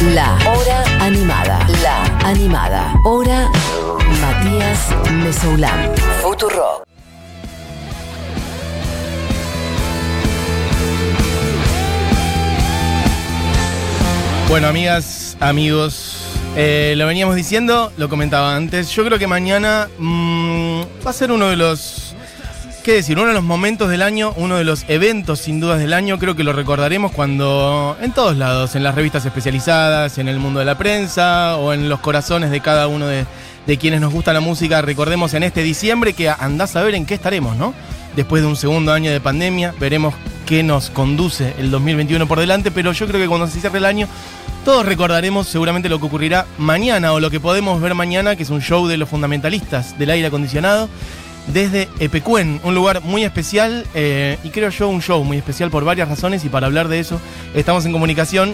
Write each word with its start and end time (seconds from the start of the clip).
La 0.00 0.38
Hora 0.46 0.84
Animada. 1.00 1.66
La 1.82 2.04
Animada. 2.24 2.94
Hora 3.04 3.50
Matías 4.20 4.94
Mesoulán. 5.10 5.92
Futuro. 6.22 6.84
Bueno, 14.48 14.68
amigas, 14.68 15.36
amigos, 15.40 16.28
eh, 16.54 16.94
lo 16.96 17.06
veníamos 17.08 17.34
diciendo, 17.34 17.92
lo 17.96 18.08
comentaba 18.08 18.54
antes. 18.54 18.90
Yo 18.90 19.04
creo 19.04 19.18
que 19.18 19.26
mañana 19.26 19.88
mm, 19.98 20.82
va 21.04 21.10
a 21.10 21.12
ser 21.12 21.32
uno 21.32 21.48
de 21.48 21.56
los, 21.56 22.07
¿qué 22.88 22.94
decir? 22.94 23.18
Uno 23.18 23.28
de 23.28 23.34
los 23.34 23.44
momentos 23.44 23.90
del 23.90 24.00
año, 24.00 24.32
uno 24.36 24.56
de 24.56 24.64
los 24.64 24.86
eventos 24.88 25.40
sin 25.40 25.60
dudas 25.60 25.78
del 25.78 25.92
año. 25.92 26.18
Creo 26.18 26.34
que 26.34 26.42
lo 26.42 26.54
recordaremos 26.54 27.12
cuando, 27.12 27.98
en 28.00 28.12
todos 28.12 28.34
lados, 28.38 28.76
en 28.76 28.82
las 28.82 28.94
revistas 28.94 29.26
especializadas, 29.26 30.16
en 30.16 30.26
el 30.26 30.38
mundo 30.38 30.58
de 30.58 30.64
la 30.64 30.78
prensa 30.78 31.58
o 31.58 31.74
en 31.74 31.90
los 31.90 32.00
corazones 32.00 32.50
de 32.50 32.62
cada 32.62 32.88
uno 32.88 33.06
de, 33.06 33.26
de 33.66 33.76
quienes 33.76 34.00
nos 34.00 34.10
gusta 34.10 34.32
la 34.32 34.40
música. 34.40 34.80
Recordemos 34.80 35.34
en 35.34 35.42
este 35.42 35.62
diciembre 35.62 36.14
que 36.14 36.30
andás 36.30 36.76
a 36.76 36.82
ver 36.82 36.94
en 36.94 37.04
qué 37.04 37.12
estaremos, 37.12 37.56
¿no? 37.56 37.74
Después 38.16 38.40
de 38.40 38.48
un 38.48 38.56
segundo 38.56 38.90
año 38.90 39.10
de 39.10 39.20
pandemia, 39.20 39.74
veremos 39.78 40.14
qué 40.46 40.62
nos 40.62 40.88
conduce 40.88 41.52
el 41.58 41.70
2021 41.70 42.26
por 42.26 42.40
delante, 42.40 42.70
pero 42.70 42.92
yo 42.92 43.06
creo 43.06 43.20
que 43.20 43.28
cuando 43.28 43.48
se 43.48 43.60
cierre 43.60 43.76
el 43.76 43.84
año 43.84 44.08
todos 44.64 44.86
recordaremos 44.86 45.46
seguramente 45.46 45.88
lo 45.88 45.98
que 45.98 46.06
ocurrirá 46.06 46.46
mañana 46.56 47.12
o 47.12 47.20
lo 47.20 47.30
que 47.30 47.38
podemos 47.38 47.80
ver 47.80 47.94
mañana, 47.94 48.34
que 48.34 48.42
es 48.42 48.50
un 48.50 48.60
show 48.60 48.86
de 48.86 48.96
los 48.96 49.08
fundamentalistas 49.08 49.98
del 49.98 50.10
aire 50.10 50.28
acondicionado, 50.28 50.88
desde 51.46 51.88
Epecuen, 51.98 52.60
un 52.64 52.74
lugar 52.74 53.00
muy 53.02 53.24
especial 53.24 53.86
eh, 53.94 54.36
y 54.44 54.50
creo 54.50 54.68
yo 54.70 54.88
un 54.88 55.00
show 55.00 55.22
muy 55.24 55.38
especial 55.38 55.70
por 55.70 55.84
varias 55.84 56.08
razones 56.08 56.44
y 56.44 56.48
para 56.48 56.66
hablar 56.66 56.88
de 56.88 56.98
eso 56.98 57.20
estamos 57.54 57.86
en 57.86 57.92
comunicación 57.92 58.52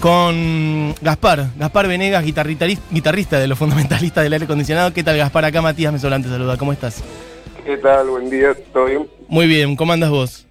con 0.00 0.94
Gaspar, 1.00 1.46
Gaspar 1.56 1.88
Venegas, 1.88 2.24
guitarrista, 2.24 3.38
de 3.38 3.48
los 3.48 3.58
fundamentalistas 3.58 4.24
del 4.24 4.32
aire 4.32 4.44
acondicionado. 4.44 4.92
¿Qué 4.92 5.02
tal 5.02 5.16
Gaspar? 5.16 5.44
Acá 5.44 5.62
Matías 5.62 5.92
Mesolante 5.92 6.28
saluda, 6.28 6.56
¿cómo 6.56 6.72
estás? 6.72 7.02
¿Qué 7.64 7.76
tal? 7.78 8.08
Buen 8.08 8.28
día, 8.28 8.54
¿todo 8.72 8.86
bien? 8.86 9.08
Muy 9.28 9.46
bien, 9.46 9.76
¿cómo 9.76 9.92
andas 9.92 10.10
vos? 10.10 10.46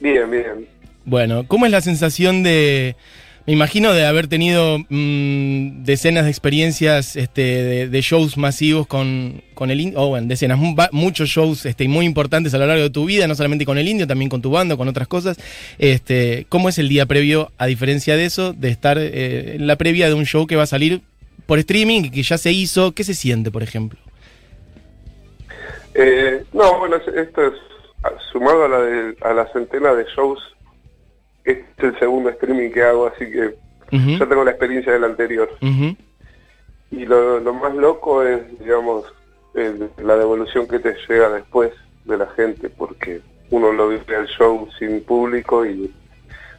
Bien, 0.00 0.28
bien. 0.30 0.68
Bueno, 1.04 1.44
¿cómo 1.46 1.66
es 1.66 1.72
la 1.72 1.80
sensación 1.80 2.42
de, 2.42 2.96
me 3.46 3.52
imagino 3.52 3.92
de 3.92 4.06
haber 4.06 4.26
tenido 4.26 4.78
mm, 4.88 5.84
decenas 5.84 6.24
de 6.24 6.30
experiencias 6.30 7.14
este, 7.16 7.88
de, 7.88 8.00
shows 8.00 8.38
masivos 8.38 8.86
con, 8.86 9.42
con 9.52 9.70
el 9.70 9.80
indio, 9.82 10.00
o 10.00 10.08
bueno, 10.08 10.26
decenas, 10.28 10.58
muchos 10.92 11.28
shows 11.28 11.66
este, 11.66 11.86
muy 11.86 12.06
importantes 12.06 12.54
a 12.54 12.58
lo 12.58 12.66
largo 12.66 12.84
de 12.84 12.90
tu 12.90 13.04
vida, 13.04 13.26
no 13.28 13.34
solamente 13.34 13.66
con 13.66 13.76
el 13.76 13.86
indio, 13.86 14.06
también 14.06 14.30
con 14.30 14.40
tu 14.40 14.50
banda, 14.50 14.76
con 14.78 14.88
otras 14.88 15.08
cosas. 15.08 15.36
Este, 15.78 16.46
¿Cómo 16.48 16.70
es 16.70 16.78
el 16.78 16.88
día 16.88 17.04
previo, 17.04 17.52
a 17.58 17.66
diferencia 17.66 18.16
de 18.16 18.24
eso, 18.24 18.54
de 18.54 18.70
estar 18.70 18.96
eh, 18.98 19.56
en 19.56 19.66
la 19.66 19.76
previa 19.76 20.08
de 20.08 20.14
un 20.14 20.24
show 20.24 20.46
que 20.46 20.56
va 20.56 20.62
a 20.62 20.66
salir 20.66 21.02
por 21.46 21.58
streaming, 21.58 22.10
que 22.10 22.22
ya 22.22 22.38
se 22.38 22.50
hizo? 22.50 22.92
¿Qué 22.92 23.04
se 23.04 23.12
siente, 23.12 23.50
por 23.50 23.62
ejemplo? 23.62 23.98
Eh, 25.94 26.42
no, 26.54 26.78
bueno, 26.78 26.96
es- 26.96 27.14
esto 27.14 27.46
es 27.46 27.52
sumado 28.32 28.64
a 28.64 28.68
la, 28.68 28.78
de- 28.80 29.16
a 29.20 29.34
la 29.34 29.52
centena 29.52 29.92
de 29.94 30.04
shows. 30.16 30.38
Este 31.44 31.64
es 31.78 31.84
el 31.94 31.98
segundo 31.98 32.30
streaming 32.30 32.70
que 32.70 32.82
hago, 32.82 33.06
así 33.06 33.30
que 33.30 33.56
Ujú, 33.92 34.10
yo 34.18 34.28
tengo 34.28 34.44
la 34.44 34.50
experiencia 34.52 34.92
del 34.92 35.04
anterior. 35.04 35.50
Y 36.90 37.06
lo, 37.06 37.40
lo 37.40 37.54
más 37.54 37.74
loco 37.74 38.22
es, 38.22 38.40
digamos, 38.58 39.04
el- 39.54 39.90
la 39.98 40.16
devolución 40.16 40.66
que 40.66 40.78
te 40.78 40.96
llega 41.08 41.28
después 41.30 41.72
de 42.04 42.16
la 42.18 42.26
gente, 42.28 42.70
porque 42.70 43.20
uno 43.50 43.72
lo 43.72 43.88
vive 43.88 44.16
el 44.16 44.26
show 44.26 44.68
sin 44.78 45.02
público 45.04 45.64
y 45.66 45.94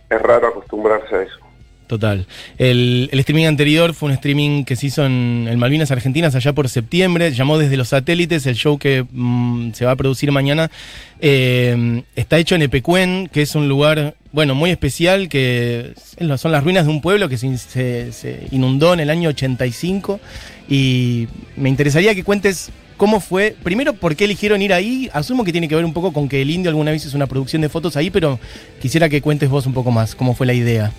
es 0.10 0.22
raro 0.22 0.48
acostumbrarse 0.48 1.16
a 1.16 1.22
eso. 1.24 1.40
Total. 1.88 2.26
El, 2.58 3.10
streaming 3.12 3.46
anterior 3.46 3.94
fue 3.94 4.08
un 4.10 4.14
streaming 4.16 4.64
que 4.64 4.76
se 4.76 4.88
hizo 4.88 5.06
en, 5.06 5.56
Malvinas 5.60 5.92
Argentinas 5.92 6.34
allá 6.34 6.52
por 6.54 6.68
septiembre. 6.68 7.30
Se 7.30 7.36
llamó 7.36 7.60
Desde 7.60 7.78
los 7.78 7.90
Satélites. 7.90 8.46
El 8.48 8.56
show 8.56 8.80
que 8.80 9.06
mm, 9.12 9.74
se 9.74 9.86
va 9.86 9.92
a 9.92 9.96
producir 9.96 10.32
mañana 10.32 10.72
eh, 11.20 12.02
está 12.16 12.40
hecho 12.40 12.56
en 12.56 12.64
Epecuen, 12.64 13.30
que 13.32 13.44
es 13.44 13.54
un 13.54 13.70
lugar, 13.70 14.16
bueno, 14.32 14.56
muy 14.56 14.72
especial, 14.72 15.30
que 15.30 15.94
son 16.38 16.52
las 16.52 16.64
ruinas 16.64 16.86
de 16.86 16.92
un 16.92 17.02
pueblo 17.02 17.30
que 17.30 17.38
se, 17.38 17.56
se- 17.60 18.12
se 18.12 18.48
inundó 18.52 18.94
en 18.96 19.02
el 19.02 19.12
año 19.12 19.30
85. 19.30 20.20
Y 20.68 21.28
me 21.56 21.70
interesaría 21.70 22.16
que 22.16 22.24
cuentes 22.24 22.72
cómo 22.98 23.20
fue. 23.20 23.56
Primero, 23.62 23.94
por 23.94 24.16
qué 24.16 24.26
eligieron 24.26 24.62
ir 24.64 24.74
ahí. 24.74 25.08
Asumo 25.14 25.44
que 25.44 25.52
tiene 25.52 25.68
que 25.68 25.76
ver 25.76 25.86
un 25.86 25.94
poco 25.94 26.12
con 26.14 26.28
que 26.28 26.42
el 26.42 26.50
indio 26.50 26.70
alguna 26.70 26.90
vez 26.90 27.06
hizo 27.06 27.16
una 27.16 27.28
producción 27.28 27.62
de 27.62 27.70
fotos 27.70 27.96
ahí, 27.96 28.10
pero 28.10 28.40
quisiera 28.82 29.08
que 29.08 29.22
cuentes 29.22 29.50
vos 29.50 29.68
un 29.68 29.74
poco 29.74 29.92
más 29.92 30.16
cómo 30.16 30.34
fue 30.34 30.48
la 30.48 30.54
idea. 30.54 30.92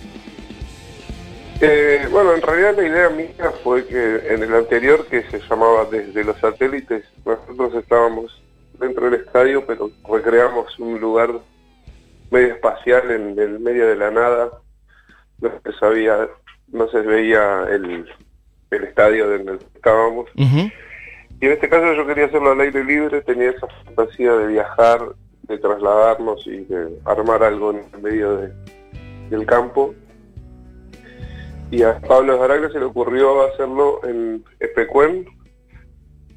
Eh, 1.59 2.07
bueno, 2.11 2.33
en 2.35 2.41
realidad 2.41 2.75
la 2.77 2.87
idea 2.87 3.09
mía 3.09 3.51
fue 3.63 3.85
que 3.87 4.21
en 4.33 4.43
el 4.43 4.53
anterior, 4.53 5.05
que 5.07 5.23
se 5.23 5.39
llamaba 5.39 5.85
Desde 5.85 6.23
los 6.23 6.37
satélites, 6.39 7.03
nosotros 7.25 7.73
estábamos 7.75 8.43
dentro 8.79 9.09
del 9.09 9.21
estadio, 9.21 9.65
pero 9.65 9.89
recreamos 10.07 10.77
un 10.79 10.99
lugar 10.99 11.31
medio 12.29 12.47
espacial 12.53 13.09
en 13.09 13.39
el 13.39 13.59
medio 13.59 13.87
de 13.87 13.95
la 13.95 14.11
nada. 14.11 14.51
No 15.41 15.51
se 15.63 15.71
sabía, 15.79 16.27
no 16.67 16.87
se 16.89 16.99
veía 17.01 17.63
el, 17.71 18.07
el 18.71 18.83
estadio 18.83 19.27
donde 19.27 19.57
estábamos. 19.75 20.29
Y 21.39 21.45
en 21.45 21.51
este 21.53 21.69
caso 21.69 21.93
yo 21.93 22.05
quería 22.05 22.25
hacerlo 22.25 22.51
al 22.51 22.61
aire 22.61 22.83
libre, 22.83 23.21
tenía 23.21 23.49
esa 23.51 23.67
fantasía 23.85 24.33
de 24.33 24.47
viajar, 24.47 24.99
de 25.43 25.57
trasladarnos 25.57 26.45
y 26.45 26.65
de 26.65 26.99
armar 27.05 27.43
algo 27.43 27.71
en 27.71 27.81
el 27.93 28.01
medio 28.01 28.37
de- 28.37 28.51
del 29.29 29.45
campo. 29.45 29.93
Y 31.69 31.83
a 31.83 31.99
Pablo 31.99 32.37
Zaraglia 32.37 32.69
se 32.69 32.79
le 32.79 32.85
ocurrió 32.85 33.43
hacerlo 33.43 33.99
en 34.05 34.43
Epecuen, 34.59 35.25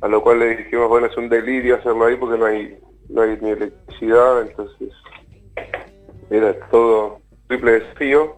a 0.01 0.09
lo 0.09 0.23
cual 0.23 0.41
le 0.41 0.57
dijimos, 0.57 0.89
bueno, 0.89 1.07
es 1.07 1.17
un 1.17 1.29
delirio 1.29 1.77
hacerlo 1.77 2.07
ahí 2.07 2.17
porque 2.17 2.39
no 2.39 2.47
hay, 2.47 2.79
no 3.09 3.23
hay 3.23 3.39
ni 3.41 3.51
electricidad, 3.51 4.43
entonces 4.43 4.93
era 6.31 6.55
todo 6.71 7.21
triple 7.49 7.73
desafío. 7.73 8.37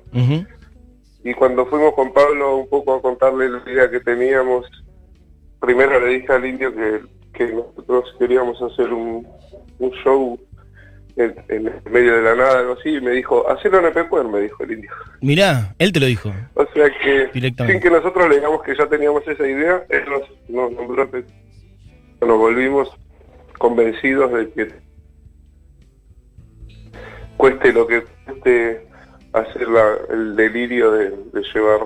Y 1.25 1.35
cuando 1.35 1.67
fuimos 1.67 1.95
con 1.95 2.13
Pablo 2.13 2.57
un 2.57 2.69
poco 2.69 2.95
a 2.95 3.03
contarle 3.03 3.49
la 3.49 3.63
idea 3.65 3.91
que 3.91 4.01
teníamos, 4.01 4.67
primero 5.61 6.01
le 6.01 6.19
dije 6.19 6.33
al 6.33 6.45
indio 6.45 6.75
que, 6.75 7.01
que 7.33 7.53
nosotros 7.53 8.15
queríamos 8.19 8.61
hacer 8.61 8.93
un, 8.93 9.27
un 9.79 9.91
show 10.05 10.39
en, 11.17 11.35
en 11.49 11.73
medio 11.91 12.15
de 12.17 12.23
la 12.23 12.35
nada, 12.35 12.59
algo 12.61 12.73
así, 12.75 12.91
y 12.97 13.01
me 13.01 13.11
dijo, 13.13 13.49
hacelo 13.51 13.79
en 13.81 13.87
Epecuen, 13.87 14.31
me 14.31 14.41
dijo 14.41 14.63
el 14.65 14.73
indio. 14.73 14.91
Mirá, 15.21 15.75
él 15.79 15.93
te 15.93 16.01
lo 16.01 16.07
dijo. 16.07 16.33
O 16.55 16.67
sea 16.75 16.89
que, 17.03 17.29
Directamente. 17.33 17.73
sin 17.73 17.83
que 17.83 17.91
nosotros 17.91 18.29
le 18.29 18.37
digamos 18.37 18.63
que 18.63 18.75
ya 18.77 18.87
teníamos 18.89 19.27
esa 19.29 19.47
idea, 19.47 19.85
él 19.89 20.05
nos, 20.09 20.23
nos 20.49 20.73
nombró. 20.73 21.09
Nos 22.21 22.39
volvimos 22.39 22.89
convencidos 23.59 24.33
de 24.33 24.51
que 24.53 24.69
cueste 27.37 27.73
lo 27.73 27.87
que 27.87 28.05
cueste 28.25 28.87
hacer 29.33 29.69
la- 29.69 29.97
el 30.11 30.37
delirio 30.37 30.93
de, 30.93 31.11
de 31.11 31.43
llevar 31.55 31.81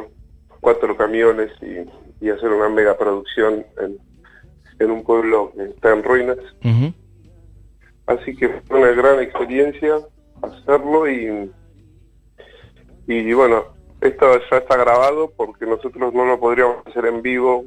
cuatro 0.60 0.96
camiones 0.96 1.50
y, 1.62 2.24
y 2.24 2.30
hacer 2.30 2.48
una 2.50 2.68
mega 2.68 2.96
producción 2.98 3.64
en, 3.80 3.98
en 4.78 4.90
un 4.90 5.02
pueblo 5.04 5.52
que 5.56 5.64
está 5.64 5.92
en 5.92 6.02
ruinas. 6.02 6.36
Ujú. 6.64 6.92
Así 8.06 8.36
que 8.36 8.48
fue 8.66 8.78
una 8.78 8.90
gran 8.90 9.20
experiencia 9.20 9.96
hacerlo 10.42 11.08
y, 11.10 11.50
y 13.06 13.32
bueno, 13.32 13.64
esto 14.00 14.40
ya 14.50 14.58
está 14.58 14.76
grabado 14.76 15.32
porque 15.36 15.66
nosotros 15.66 16.12
no 16.12 16.24
lo 16.24 16.38
podríamos 16.38 16.86
hacer 16.86 17.06
en 17.06 17.22
vivo 17.22 17.64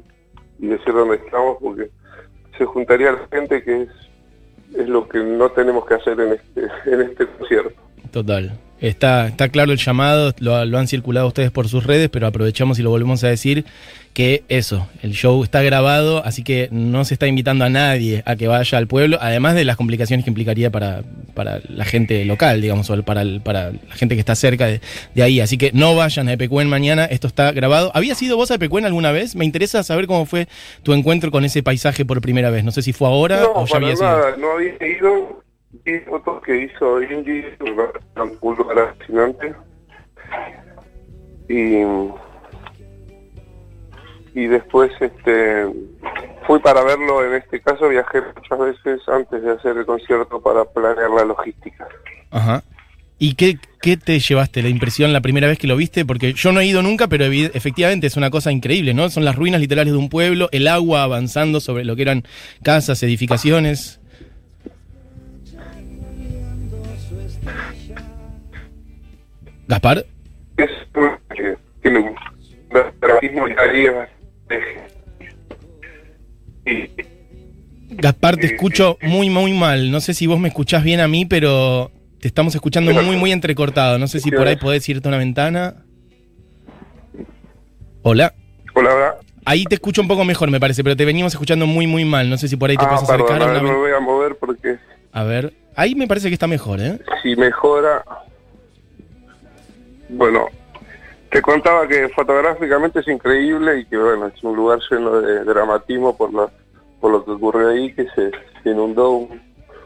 y 0.58 0.68
decir 0.68 0.92
dónde 0.92 1.16
estamos 1.16 1.58
porque 1.60 1.90
se 2.56 2.64
juntaría 2.64 3.12
la 3.12 3.26
gente 3.30 3.62
que 3.62 3.82
es, 3.82 3.88
es 4.76 4.88
lo 4.88 5.08
que 5.08 5.18
no 5.18 5.50
tenemos 5.50 5.86
que 5.86 5.94
hacer 5.94 6.20
en 6.20 6.32
este, 6.32 6.68
en 6.90 7.00
este 7.02 7.26
concierto. 7.26 7.80
Total. 8.10 8.58
Está, 8.80 9.28
está 9.28 9.48
claro 9.50 9.72
el 9.72 9.78
llamado, 9.78 10.34
lo, 10.38 10.64
lo 10.64 10.78
han 10.78 10.88
circulado 10.88 11.26
ustedes 11.26 11.50
por 11.50 11.68
sus 11.68 11.84
redes, 11.84 12.08
pero 12.08 12.26
aprovechamos 12.26 12.78
y 12.78 12.82
lo 12.82 12.90
volvemos 12.90 13.22
a 13.24 13.28
decir 13.28 13.64
que 14.14 14.42
eso, 14.48 14.88
el 15.02 15.12
show 15.12 15.44
está 15.44 15.62
grabado, 15.62 16.24
así 16.24 16.42
que 16.42 16.68
no 16.72 17.04
se 17.04 17.14
está 17.14 17.28
invitando 17.28 17.64
a 17.64 17.68
nadie 17.68 18.22
a 18.26 18.34
que 18.34 18.48
vaya 18.48 18.76
al 18.78 18.88
pueblo, 18.88 19.18
además 19.20 19.54
de 19.54 19.64
las 19.64 19.76
complicaciones 19.76 20.24
que 20.24 20.30
implicaría 20.30 20.70
para, 20.70 21.02
para 21.34 21.60
la 21.68 21.84
gente 21.84 22.24
local, 22.24 22.60
digamos, 22.60 22.90
o 22.90 23.02
para, 23.04 23.22
el- 23.22 23.40
para 23.40 23.70
la 23.70 23.94
gente 23.94 24.16
que 24.16 24.20
está 24.20 24.34
cerca 24.34 24.66
de, 24.66 24.80
de 25.14 25.22
ahí. 25.22 25.40
Así 25.40 25.58
que 25.58 25.70
no 25.74 25.94
vayan 25.94 26.28
a 26.28 26.32
Epecuen 26.32 26.68
mañana, 26.68 27.04
esto 27.04 27.28
está 27.28 27.52
grabado. 27.52 27.92
¿Habías 27.94 28.20
ido 28.20 28.36
vos 28.36 28.50
a 28.50 28.54
Epecuen 28.56 28.84
alguna 28.84 29.12
vez? 29.12 29.36
Me 29.36 29.44
interesa 29.44 29.82
saber 29.84 30.06
cómo 30.08 30.26
fue 30.26 30.48
tu 30.82 30.92
encuentro 30.92 31.30
con 31.30 31.44
ese 31.44 31.62
paisaje 31.62 32.04
por 32.04 32.20
primera 32.20 32.50
vez. 32.50 32.64
No 32.64 32.72
sé 32.72 32.82
si 32.82 32.92
fue 32.92 33.06
ahora 33.06 33.40
No, 33.42 33.52
o 33.52 33.66
ya 33.66 33.72
para 33.72 33.84
habías 33.84 34.00
ido. 34.00 34.08
nada, 34.10 34.36
no 34.38 34.52
había 34.52 34.74
ido. 34.98 35.42
Vi 35.72 36.00
fotos 36.00 36.42
que 36.42 36.64
hizo 36.64 36.96
un 36.96 38.56
lugar 38.56 38.96
fascinante. 38.98 39.54
Y, 41.48 41.82
y 44.34 44.46
después 44.46 44.92
este 45.00 45.66
fui 46.46 46.58
para 46.60 46.82
verlo, 46.82 47.24
en 47.24 47.34
este 47.34 47.60
caso 47.60 47.88
viajé 47.88 48.20
muchas 48.20 48.58
veces 48.58 49.08
antes 49.08 49.42
de 49.42 49.52
hacer 49.52 49.76
el 49.76 49.86
concierto 49.86 50.40
para 50.40 50.64
planear 50.64 51.10
la 51.10 51.24
logística. 51.24 51.86
Ajá. 52.30 52.62
¿Y 53.22 53.34
qué, 53.34 53.58
qué 53.82 53.98
te 53.98 54.18
llevaste 54.18 54.62
la 54.62 54.70
impresión 54.70 55.12
la 55.12 55.20
primera 55.20 55.46
vez 55.46 55.58
que 55.58 55.66
lo 55.66 55.76
viste? 55.76 56.06
Porque 56.06 56.32
yo 56.32 56.52
no 56.52 56.60
he 56.60 56.66
ido 56.66 56.82
nunca, 56.82 57.06
pero 57.06 57.26
efectivamente 57.26 58.06
es 58.06 58.16
una 58.16 58.30
cosa 58.30 58.50
increíble, 58.50 58.94
¿no? 58.94 59.10
Son 59.10 59.26
las 59.26 59.36
ruinas 59.36 59.60
literales 59.60 59.92
de 59.92 59.98
un 59.98 60.08
pueblo, 60.08 60.48
el 60.52 60.66
agua 60.66 61.02
avanzando 61.02 61.60
sobre 61.60 61.84
lo 61.84 61.96
que 61.96 62.02
eran 62.02 62.24
casas, 62.62 63.02
edificaciones. 63.02 63.99
Gaspar, 69.70 70.04
Es 70.56 70.68
un- 70.96 71.16
que 71.36 71.56
tiene 71.80 72.00
un 72.00 72.14
dramatismo 73.00 73.46
y 73.46 73.54
Gaspar, 77.90 78.36
te 78.36 78.46
escucho 78.46 78.98
muy, 79.00 79.30
muy 79.30 79.52
mal. 79.52 79.92
No 79.92 80.00
sé 80.00 80.12
si 80.12 80.26
vos 80.26 80.40
me 80.40 80.48
escuchás 80.48 80.82
bien 80.82 80.98
a 80.98 81.06
mí, 81.06 81.24
pero 81.24 81.92
te 82.20 82.26
estamos 82.26 82.52
escuchando 82.56 82.92
muy, 82.92 83.14
muy 83.14 83.30
entrecortado. 83.30 83.96
No 84.00 84.08
sé 84.08 84.18
si 84.18 84.32
por 84.32 84.48
ahí 84.48 84.56
podés 84.56 84.88
irte 84.88 85.06
a 85.06 85.10
una 85.10 85.18
ventana. 85.18 85.84
Hola. 88.02 88.34
Hola, 88.74 88.94
hola. 88.94 89.14
Ahí 89.44 89.64
te 89.64 89.76
escucho 89.76 90.02
un 90.02 90.08
poco 90.08 90.24
mejor, 90.24 90.50
me 90.50 90.58
parece, 90.58 90.82
pero 90.82 90.96
te 90.96 91.04
venimos 91.04 91.32
escuchando 91.32 91.66
muy, 91.66 91.86
muy 91.86 92.04
mal. 92.04 92.28
No 92.28 92.36
sé 92.38 92.48
si 92.48 92.56
por 92.56 92.70
ahí 92.70 92.76
te 92.76 92.84
Ah, 92.84 92.88
puedes 92.88 93.04
acercar 93.04 93.38
perdón, 93.38 93.50
a 93.50 93.52
ver, 93.52 93.62
me 93.62 93.74
voy 93.74 93.92
a 93.92 94.00
mover 94.00 94.34
porque 94.36 94.78
A 95.12 95.22
ver, 95.22 95.54
ahí 95.76 95.94
me 95.94 96.08
parece 96.08 96.26
que 96.28 96.34
está 96.34 96.48
mejor, 96.48 96.80
¿eh? 96.80 96.98
si 97.22 97.36
mejora... 97.36 98.04
Bueno, 100.12 100.46
te 101.30 101.40
contaba 101.42 101.86
que 101.86 102.08
fotográficamente 102.08 103.00
es 103.00 103.08
increíble 103.08 103.80
y 103.80 103.84
que 103.84 103.96
bueno, 103.96 104.26
es 104.26 104.42
un 104.42 104.56
lugar 104.56 104.80
lleno 104.90 105.20
de 105.20 105.44
dramatismo 105.44 106.16
por 106.16 106.32
lo, 106.32 106.50
por 107.00 107.12
lo 107.12 107.24
que 107.24 107.30
ocurrió 107.32 107.68
ahí, 107.68 107.92
que 107.94 108.06
se, 108.14 108.30
inundó 108.64 109.10
un, 109.10 109.40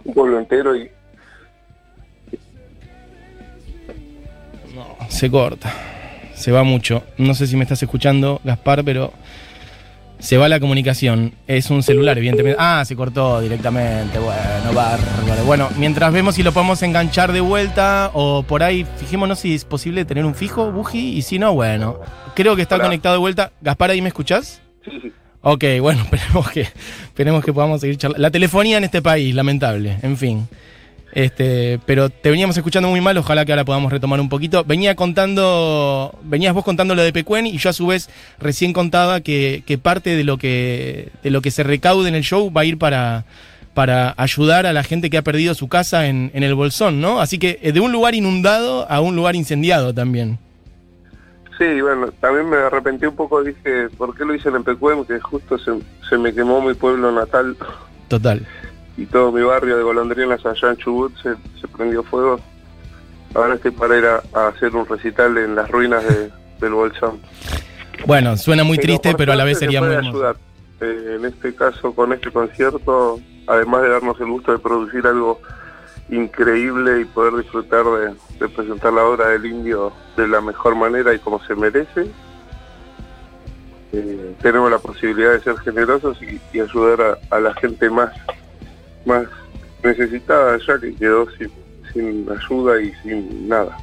un 0.05 0.15
pueblo 0.15 0.39
entero 0.39 0.75
y 0.75 0.91
Se 5.15 5.31
corta. 5.31 5.73
Se 6.35 6.51
va 6.51 6.65
mucho. 6.65 7.05
No 7.19 7.35
sé 7.35 7.47
si 7.47 7.57
me 7.57 7.63
estás 7.63 7.83
escuchando, 7.83 8.41
Gaspar, 8.43 8.83
pero 8.85 9.13
se 10.25 10.39
va 10.39 10.49
la 10.49 10.59
comunicación. 10.59 11.35
Es 11.47 11.69
un 11.69 11.83
celular, 11.83 12.17
evidentemente. 12.17 12.57
Ah, 12.59 12.83
se 12.87 12.97
cortó 12.97 13.43
directamente. 13.43 14.19
Bueno, 14.19 14.73
bárbaro. 14.73 15.45
Bueno, 15.45 15.69
mientras 15.77 16.15
vemos 16.15 16.35
si 16.37 16.43
lo 16.43 16.53
podemos 16.53 16.83
enganchar 16.83 17.31
de 17.31 17.41
vuelta 17.41 18.11
o 18.15 18.43
por 18.43 18.63
ahí, 18.63 18.87
fijémonos 18.97 19.41
si 19.41 19.55
es 19.55 19.67
posible 19.67 20.07
tener 20.07 20.25
un 20.25 20.35
fijo, 20.35 20.73
Buji, 20.73 21.19
y 21.19 21.21
si 21.21 21.39
no, 21.39 21.53
bueno. 21.53 22.01
Creo 22.35 22.57
que 22.57 22.63
está 22.63 22.77
Hola. 22.77 22.85
conectado 22.85 23.17
de 23.17 23.19
vuelta. 23.19 23.53
Gaspar, 23.61 23.91
¿ahí 23.91 24.01
me 24.01 24.09
escuchás? 24.09 24.63
sí, 24.85 24.93
sí. 25.03 25.13
Ok, 25.43 25.63
bueno, 25.83 26.03
esperemos 26.03 26.51
que, 26.51 26.63
esperemos 26.63 27.45
que 27.45 27.53
podamos 27.53 27.83
seguir 27.83 27.99
charlando. 27.99 28.23
La 28.23 28.31
telefonía 28.31 28.79
en 28.79 28.85
este 28.85 29.03
país, 29.03 29.35
lamentable, 29.35 29.99
en 30.01 30.17
fin. 30.17 30.49
Este, 31.15 31.79
pero 31.87 32.11
te 32.11 32.29
veníamos 32.29 32.57
escuchando 32.57 32.89
muy 32.89 33.01
mal, 33.01 33.17
ojalá 33.17 33.45
que 33.45 33.53
ahora 33.53 33.65
podamos 33.65 33.93
retomar 33.93 34.21
un 34.21 34.29
poquito. 34.29 34.65
Venía 34.65 34.97
contando, 34.97 36.13
venías 36.25 36.53
vos 36.53 36.65
contando 36.65 36.97
lo 36.97 37.03
de 37.03 37.13
Pecuen 37.13 37.47
y 37.47 37.57
yo 37.57 37.71
a 37.71 37.73
su 37.73 37.87
vez 37.87 38.11
recién 38.41 38.73
contaba 38.73 39.21
que, 39.21 39.63
que 39.65 39.79
parte 39.79 40.17
de 40.17 40.25
lo 40.25 40.39
que, 40.39 41.11
de 41.23 41.31
lo 41.31 41.41
que 41.41 41.53
se 41.53 41.63
recaude 41.63 42.09
en 42.09 42.17
el 42.17 42.25
show 42.25 42.53
va 42.53 42.63
a 42.63 42.65
ir 42.65 42.79
para, 42.79 43.25
para 43.75 44.13
ayudar 44.17 44.67
a 44.67 44.73
la 44.73 44.83
gente 44.83 45.09
que 45.09 45.17
ha 45.17 45.23
perdido 45.23 45.55
su 45.55 45.69
casa 45.69 46.09
en, 46.09 46.33
en 46.35 46.43
el 46.43 46.57
Bolsón, 46.57 47.01
¿no? 47.01 47.21
Así 47.21 47.39
que 47.39 47.61
eh, 47.63 47.71
de 47.71 47.79
un 47.79 47.93
lugar 47.93 48.17
inundado 48.17 48.91
a 48.91 49.01
un 49.01 49.15
lugar 49.15 49.37
incendiado 49.37 49.95
también. 49.95 50.39
Sí, 51.59 51.81
bueno, 51.81 52.11
también 52.21 52.51
me 52.51 52.57
arrepentí 52.57 53.07
un 53.07 53.15
popoco, 53.15 53.45
dije, 53.45 53.89
¿por 53.97 54.17
qué 54.17 54.25
lo 54.25 54.35
hice 54.35 54.49
en 54.49 54.65
Pecuem? 54.65 55.05
Que 55.05 55.21
justo 55.21 55.57
se, 55.59 55.71
se 56.09 56.19
me 56.19 56.35
quemó 56.35 56.61
mi 56.61 56.75
pueblo 56.75 57.13
natal 57.13 57.57
Total. 58.09 58.47
Y 58.97 59.07
todo 59.07 59.33
mi 59.33 59.43
barrio 59.43 59.77
de 59.77 59.83
golondrinas 59.83 60.45
allá 60.47 60.71
en 60.71 60.77
Chubut 60.77 61.13
se, 61.23 61.35
se 61.61 61.69
prendió 61.69 62.03
fuego. 62.03 62.41
Ahora 63.35 63.55
estoy 63.55 63.73
para 63.73 63.99
ir 63.99 64.05
a, 64.07 64.23
a 64.33 64.49
hacer 64.49 64.75
un 64.77 64.87
recital 64.87 65.37
en 65.39 65.55
las 65.57 65.69
ruinas 65.71 66.05
de- 66.05 66.31
del 66.61 66.73
Bolsón. 66.73 67.21
Bueno, 68.07 68.37
suena 68.37 68.63
muy 68.65 68.79
triste, 68.79 69.15
pero 69.17 69.33
a 69.33 69.37
la 69.37 69.45
vez 69.45 69.59
se 69.59 69.65
sería 69.65 69.81
muy 69.83 69.95
ayudar. 69.95 70.37
Eh, 70.81 71.17
en 71.19 71.25
este 71.25 71.55
caso, 71.55 71.93
con 71.95 72.13
este 72.13 72.31
concierto, 72.31 73.19
además 73.47 73.83
de 73.83 73.89
darnos 73.89 74.21
el 74.21 74.27
gusto 74.27 74.53
de 74.53 74.59
producir 74.59 75.07
algo 75.07 75.41
increíble 76.11 77.01
y 77.01 77.05
poder 77.07 77.35
disfrutar 77.43 77.85
de, 77.85 78.15
de 78.39 78.49
presentar 78.49 78.93
la 78.93 79.05
obra 79.05 79.29
del 79.31 79.47
indio 79.47 79.93
de 80.17 80.29
la 80.29 80.41
mejor 80.41 80.77
manera 80.77 81.15
y 81.15 81.19
como 81.19 81.43
se 81.45 81.55
merece, 81.55 82.07
eh, 83.93 84.35
tenemos 84.43 84.71
la 84.71 84.79
posibilidad 84.79 85.33
de 85.33 85.41
ser 85.41 85.57
generosos 85.59 86.19
y, 86.23 86.41
y 86.53 86.61
ayudar 86.61 87.19
a, 87.31 87.37
a 87.37 87.41
la 87.41 87.55
gente 87.55 87.89
más, 87.91 88.13
más 89.05 89.27
necesitada 89.83 90.59
ya 90.67 90.79
que 90.81 90.95
quedó 90.95 91.27
sin, 91.93 92.27
ayuda 92.29 92.83
y 92.83 92.93
sin 93.03 93.49
nada. 93.49 93.77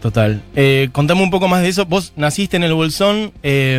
Total. 0.00 0.42
Eh, 0.56 0.88
contame 0.92 1.22
un 1.22 1.30
poco 1.30 1.46
más 1.46 1.60
de 1.62 1.68
eso. 1.68 1.84
Vos 1.84 2.14
naciste 2.16 2.56
en 2.56 2.64
el 2.64 2.72
Bolsón. 2.72 3.32
eh, 3.42 3.78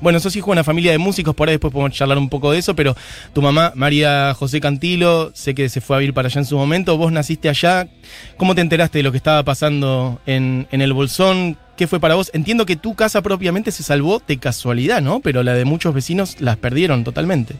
bueno, 0.00 0.18
sos 0.18 0.34
hijo 0.34 0.46
de 0.46 0.52
una 0.52 0.64
familia 0.64 0.92
de 0.92 0.98
músicos, 0.98 1.34
por 1.34 1.48
ahí 1.48 1.54
después 1.54 1.72
podemos 1.72 1.92
charlar 1.92 2.16
un 2.16 2.30
poco 2.30 2.50
de 2.50 2.58
eso, 2.58 2.74
pero 2.74 2.96
tu 3.34 3.42
mamá, 3.42 3.72
María 3.74 4.32
José 4.34 4.60
Cantilo, 4.60 5.30
sé 5.34 5.54
que 5.54 5.68
se 5.68 5.82
fue 5.82 5.96
a 5.96 5.98
vivir 5.98 6.14
para 6.14 6.28
allá 6.28 6.40
en 6.40 6.46
su 6.46 6.56
momento. 6.56 6.96
Vos 6.96 7.12
naciste 7.12 7.50
allá. 7.50 7.86
¿Cómo 8.38 8.54
te 8.54 8.62
enteraste 8.62 8.98
de 8.98 9.02
lo 9.02 9.10
que 9.10 9.18
estaba 9.18 9.42
pasando 9.44 10.20
en, 10.24 10.66
en 10.72 10.80
el 10.80 10.94
Bolsón? 10.94 11.58
¿Qué 11.76 11.86
fue 11.86 12.00
para 12.00 12.14
vos? 12.14 12.30
Entiendo 12.32 12.64
que 12.64 12.76
tu 12.76 12.94
casa 12.94 13.20
propiamente 13.20 13.72
se 13.72 13.82
salvó 13.82 14.22
de 14.26 14.38
casualidad, 14.38 15.02
¿no? 15.02 15.20
Pero 15.20 15.42
la 15.42 15.52
de 15.52 15.64
muchos 15.64 15.92
vecinos 15.92 16.40
las 16.40 16.56
perdieron 16.56 17.04
totalmente. 17.04 17.56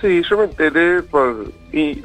Sí, 0.00 0.22
yo 0.22 0.38
me 0.38 0.44
enteré 0.44 1.02
por, 1.02 1.52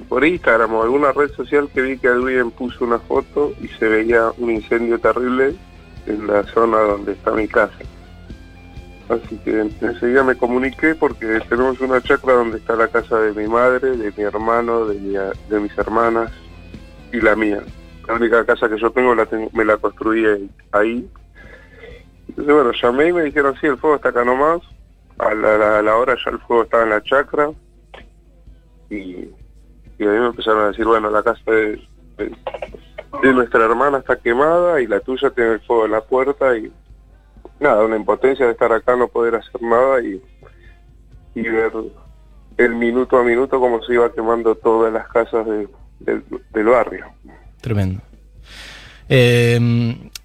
por 0.09 0.25
Instagram 0.25 0.73
o 0.73 0.83
alguna 0.83 1.13
red 1.13 1.31
social 1.31 1.69
que 1.73 1.81
vi 1.81 1.97
que 1.97 2.09
alguien 2.09 2.51
puso 2.51 2.83
una 2.83 2.99
foto 2.99 3.53
y 3.61 3.69
se 3.69 3.87
veía 3.87 4.31
un 4.37 4.51
incendio 4.51 4.99
terrible 4.99 5.55
en 6.05 6.27
la 6.27 6.43
zona 6.43 6.77
donde 6.79 7.13
está 7.13 7.31
mi 7.31 7.47
casa. 7.47 7.77
Así 9.07 9.37
que 9.45 9.61
enseguida 9.79 10.23
me 10.23 10.35
comuniqué 10.35 10.95
porque 10.95 11.39
tenemos 11.47 11.79
una 11.79 12.01
chacra 12.01 12.33
donde 12.33 12.57
está 12.57 12.75
la 12.75 12.89
casa 12.89 13.17
de 13.19 13.31
mi 13.31 13.47
madre, 13.47 13.95
de 13.95 14.11
mi 14.11 14.23
hermano, 14.23 14.87
de, 14.87 14.99
mi, 14.99 15.13
de 15.13 15.59
mis 15.59 15.77
hermanas 15.77 16.31
y 17.13 17.21
la 17.21 17.35
mía. 17.37 17.61
La 18.09 18.15
única 18.15 18.45
casa 18.45 18.67
que 18.67 18.77
yo 18.77 18.91
tengo, 18.91 19.15
la 19.15 19.25
tengo 19.25 19.49
me 19.53 19.63
la 19.63 19.77
construí 19.77 20.49
ahí. 20.73 21.07
Entonces, 22.27 22.53
bueno, 22.53 22.71
llamé 22.73 23.07
y 23.07 23.13
me 23.13 23.23
dijeron, 23.23 23.55
sí, 23.61 23.67
el 23.67 23.77
fuego 23.77 23.95
está 23.95 24.09
acá 24.09 24.25
nomás. 24.25 24.59
A 25.17 25.33
la, 25.33 25.79
a 25.79 25.81
la 25.81 25.95
hora 25.95 26.17
ya 26.25 26.31
el 26.31 26.39
fuego 26.39 26.63
estaba 26.63 26.83
en 26.83 26.89
la 26.89 27.01
chacra 27.01 27.51
y, 28.89 28.95
y 29.97 30.03
a 30.03 30.07
mí 30.09 30.19
me 30.19 30.27
empezaron 30.27 30.63
a 30.63 30.67
decir, 30.67 30.85
bueno, 30.85 31.09
la 31.09 31.23
casa 31.23 31.39
de, 31.51 31.81
nuestra 33.33 33.65
hermana 33.65 33.99
está 33.99 34.17
quemada 34.17 34.81
y 34.81 34.87
la 34.87 34.99
tuya 34.99 35.29
tiene 35.31 35.53
el 35.53 35.59
fuego 35.61 35.85
en 35.85 35.91
la 35.91 36.01
puerta 36.01 36.55
y 36.57 36.71
nada, 37.59 37.83
una 37.85 37.95
impotencia 37.95 38.45
de 38.45 38.51
estar 38.51 38.71
acá, 38.71 38.95
no 38.95 39.07
poder 39.07 39.35
hacer 39.35 39.61
nada 39.61 40.01
y, 40.01 40.21
y 41.35 41.41
ver 41.41 41.71
el 42.57 42.75
minuto 42.75 43.17
a 43.17 43.23
minuto 43.23 43.59
cómo 43.59 43.81
se 43.83 43.93
iba 43.93 44.11
quemando 44.13 44.55
todas 44.55 44.91
las 44.93 45.07
casas 45.07 45.45
de- 45.45 45.67
del, 45.99 46.23
del 46.53 46.65
barrio. 46.65 47.05
Tremendo. 47.61 48.01
Eh, 49.07 49.59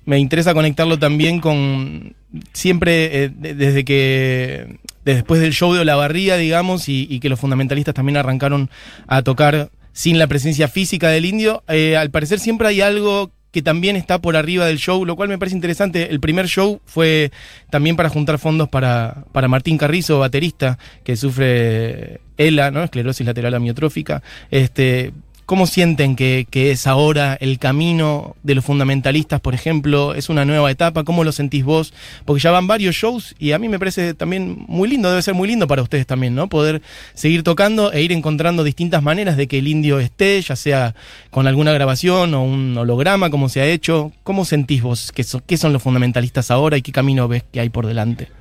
me 0.05 0.19
interesa 0.19 0.55
conectarlo 0.55 0.99
también 0.99 1.41
con 1.41 2.15
siempre 2.53 3.25
eh, 3.25 3.29
de- 3.35 3.55
desde 3.55 3.85
que 3.85 4.79
después 5.05 5.41
del 5.41 5.53
show 5.53 5.73
de 5.73 5.81
Olavarría, 5.81 6.37
digamos, 6.37 6.89
y, 6.89 7.21
que 7.21 7.29
los 7.29 7.41
fundamentalistas 7.41 7.95
también 7.95 8.17
arrancaron 8.17 8.71
a 9.07 9.23
tocar 9.23 9.71
sin 9.93 10.19
la 10.19 10.27
presencia 10.27 10.69
física 10.69 11.09
del 11.09 11.25
indio, 11.25 11.63
eh, 11.69 11.97
al 11.97 12.11
parecer 12.11 12.39
siempre 12.39 12.69
hay 12.69 12.81
algo 12.81 13.31
que 13.51 13.63
también 13.63 13.97
está 13.97 14.21
por 14.21 14.37
arriba 14.37 14.67
del 14.67 14.79
show, 14.79 15.05
lo 15.05 15.17
cual 15.17 15.29
me 15.29 15.39
parece 15.39 15.57
interesante. 15.57 16.11
El 16.11 16.21
primer 16.21 16.47
show 16.47 16.81
fue 16.85 17.33
también 17.69 17.97
para 17.97 18.09
juntar 18.09 18.39
fondos 18.39 18.69
para, 18.69 19.25
para 19.33 19.49
Martín 19.49 19.77
Carrizo, 19.77 20.21
baterista, 20.21 20.79
que 21.03 21.17
sufre 21.17 22.21
ELA, 22.37 22.71
¿no? 22.71 22.85
esclerosis 22.85 23.27
lateral 23.27 23.55
amiotrófica. 23.55 24.23
Este, 24.51 25.13
¿Cómo 25.51 25.67
sienten 25.67 26.15
que, 26.15 26.47
es 26.53 26.87
ahora 26.87 27.37
el 27.41 27.59
camino 27.59 28.37
de 28.45 28.55
los 28.55 28.65
fundamentalistas, 28.65 29.41
por 29.41 29.53
ejemplo? 29.53 30.15
¿Es 30.15 30.29
una 30.29 30.45
nueva 30.45 30.71
etapa? 30.71 31.03
¿Cómo 31.03 31.25
lo 31.25 31.33
sentís 31.33 31.65
vos? 31.65 31.93
Porque 32.25 32.41
ya 32.41 32.53
van 32.53 32.69
varios 32.69 32.95
shows 32.95 33.35
y 33.37 33.51
a 33.51 33.59
mí 33.59 33.69
me 33.69 33.81
parece 33.81 34.15
también 34.15 34.65
muy 34.69 34.89
lindo, 34.89 35.11
debe 35.11 35.23
ser 35.23 35.35
muy 35.35 35.49
lindo 35.49 35.67
para 35.67 35.83
ustedes 35.83 36.07
también, 36.07 36.37
¿no? 36.37 36.49
Poder 36.49 36.83
seguir 37.15 37.43
tocando 37.43 37.93
e 37.93 38.01
ir 38.01 38.13
encontrando 38.13 38.63
distintas 38.63 39.03
maneras 39.03 39.37
de 39.37 39.49
que 39.49 39.59
el 39.59 39.67
indio 39.67 39.99
esté, 39.99 40.41
ya 40.41 40.55
sea 40.55 40.95
con 41.33 41.49
alguna 41.49 41.73
grabación 41.73 42.33
o 42.35 42.45
un 42.45 42.79
holograma, 42.79 43.31
como 43.31 43.49
se 43.49 43.61
ha 43.61 43.67
hecho. 43.67 44.13
¿Cómo 44.23 44.45
sentís 44.45 44.83
vos 44.83 45.11
qué 45.13 45.57
son 45.57 45.73
los 45.73 45.83
fundamentalistas 45.83 46.53
ahora 46.53 46.77
y 46.77 46.83
qué 46.83 46.93
camino 46.93 47.27
ves 47.27 47.43
que 47.51 47.59
hay 47.59 47.71
por 47.71 47.89
delante? 47.89 48.40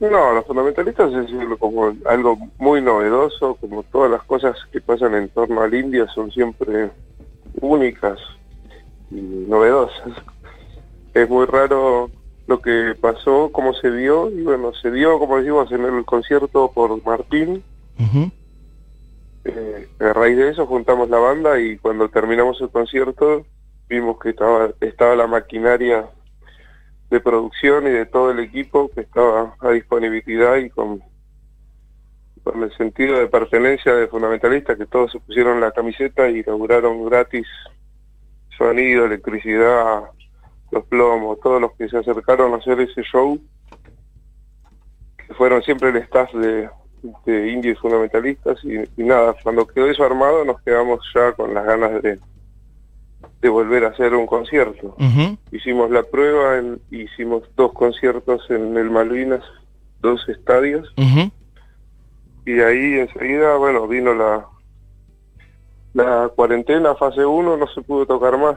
No, 0.00 0.32
los 0.34 0.44
fundamentalistas 0.44 1.12
es 1.12 1.58
como 1.58 1.94
algo 2.04 2.38
muy 2.58 2.82
novedoso, 2.82 3.56
como 3.60 3.82
todas 3.84 4.10
las 4.10 4.22
cosas 4.24 4.56
que 4.70 4.80
pasan 4.80 5.14
en 5.14 5.28
torno 5.30 5.62
al 5.62 5.74
indio 5.74 6.06
son 6.08 6.30
siempre 6.30 6.90
únicas 7.60 8.18
y 9.10 9.20
novedosas. 9.20 10.12
Es 11.14 11.30
muy 11.30 11.46
raro 11.46 12.10
lo 12.46 12.60
que 12.60 12.94
pasó, 13.00 13.48
cómo 13.50 13.72
se 13.72 13.90
dio, 13.90 14.30
y 14.30 14.42
bueno, 14.42 14.74
se 14.74 14.90
dio, 14.90 15.18
como 15.18 15.38
decimos, 15.38 15.72
en 15.72 15.82
el 15.84 16.04
concierto 16.04 16.70
por 16.74 17.02
Martín. 17.06 17.64
Eh, 19.44 19.88
a 20.00 20.12
raíz 20.12 20.36
de 20.36 20.50
eso 20.50 20.66
juntamos 20.66 21.08
la 21.08 21.18
banda 21.18 21.58
y 21.58 21.78
cuando 21.78 22.10
terminamos 22.10 22.60
el 22.60 22.68
concierto 22.68 23.46
vimos 23.88 24.18
que 24.18 24.30
estaba, 24.30 24.70
estaba 24.80 25.16
la 25.16 25.26
maquinaria 25.26 26.06
de 27.10 27.20
producción 27.20 27.86
y 27.86 27.90
de 27.90 28.06
todo 28.06 28.30
el 28.30 28.40
equipo 28.40 28.90
que 28.90 29.02
estaba 29.02 29.54
a 29.60 29.70
disponibilidad 29.70 30.56
y 30.56 30.70
con, 30.70 31.02
con 32.42 32.62
el 32.62 32.76
sentido 32.76 33.18
de 33.18 33.28
pertenencia 33.28 33.94
de 33.94 34.08
fundamentalista 34.08 34.76
que 34.76 34.86
todos 34.86 35.12
se 35.12 35.20
pusieron 35.20 35.60
la 35.60 35.70
camiseta 35.70 36.28
y 36.28 36.40
inauguraron 36.40 37.04
gratis 37.04 37.46
sonido, 38.56 39.04
electricidad, 39.04 40.02
los 40.70 40.84
plomos, 40.86 41.38
todos 41.40 41.60
los 41.60 41.72
que 41.72 41.88
se 41.88 41.98
acercaron 41.98 42.54
a 42.54 42.56
hacer 42.56 42.80
ese 42.80 43.02
show, 43.02 43.38
que 45.16 45.34
fueron 45.34 45.62
siempre 45.62 45.90
el 45.90 45.96
staff 45.96 46.32
de, 46.32 46.68
de 47.24 47.48
indios 47.48 47.78
fundamentalistas 47.78 48.58
y, 48.64 49.02
nada, 49.02 49.34
cuando 49.42 49.66
quedó 49.66 49.88
eso 49.88 50.04
armado 50.04 50.44
nos 50.44 50.60
quedamos 50.62 51.00
ya 51.14 51.32
con 51.32 51.54
las 51.54 51.64
ganas 51.64 52.02
de, 52.02 52.18
de 53.40 53.48
volver 53.48 53.84
a 53.84 53.88
hacer 53.88 54.14
un 54.14 54.26
concierto. 54.26 54.96
Hicimos 55.52 55.90
la 55.90 56.02
prueba, 56.02 56.62
hicimos 56.90 57.42
dos 57.56 57.72
conciertos 57.72 58.42
en 58.50 58.76
el 58.76 58.90
Malvinas, 58.90 59.42
dos 60.00 60.26
estadios, 60.28 60.92
y 62.44 62.60
ahí 62.60 63.00
enseguida, 63.00 63.56
bueno, 63.56 63.88
vino 63.88 64.14
la, 64.14 64.46
la 65.94 66.30
cuarentena, 66.34 66.94
fase 66.94 67.24
1, 67.24 67.56
no 67.56 67.66
se 67.68 67.80
pudo 67.82 68.06
tocar 68.06 68.38
más. 68.38 68.56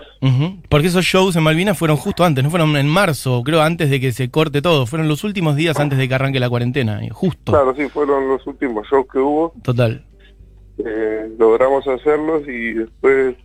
Porque 0.69 0.87
esos 0.87 1.05
shows 1.05 1.35
en 1.35 1.43
Malvinas 1.43 1.77
fueron 1.77 1.97
justo 1.97 2.23
antes, 2.23 2.43
no 2.43 2.49
fueron 2.49 2.75
en 2.77 2.87
marzo, 2.87 3.41
creo 3.43 3.61
antes 3.61 3.89
de 3.89 3.99
que 3.99 4.11
se 4.11 4.29
corte 4.29 4.61
todo, 4.61 4.85
fueron 4.85 5.07
los 5.07 5.23
últimos 5.23 5.55
días 5.55 5.79
antes 5.79 5.97
de 5.97 6.07
que 6.07 6.15
arranque 6.15 6.39
la 6.39 6.49
cuarentena, 6.49 7.01
justo. 7.11 7.51
Claro, 7.51 7.73
sí, 7.75 7.87
fueron 7.89 8.27
los 8.27 8.45
últimos 8.45 8.87
shows 8.87 9.07
que 9.11 9.19
hubo. 9.19 9.53
Total. 9.63 10.05
Eh, 10.85 11.29
logramos 11.37 11.87
hacerlos 11.87 12.43
y 12.47 12.73
después, 12.73 13.35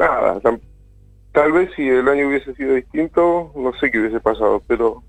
nada, 0.00 0.40
tal 1.32 1.52
vez 1.52 1.70
si 1.76 1.86
el 1.86 2.08
año 2.08 2.28
hubiese 2.28 2.54
sido 2.54 2.74
distinto, 2.74 3.52
no 3.54 3.72
sé 3.74 3.90
qué 3.90 4.00
hubiese 4.00 4.18
pasado, 4.18 4.62
pero, 4.66 5.02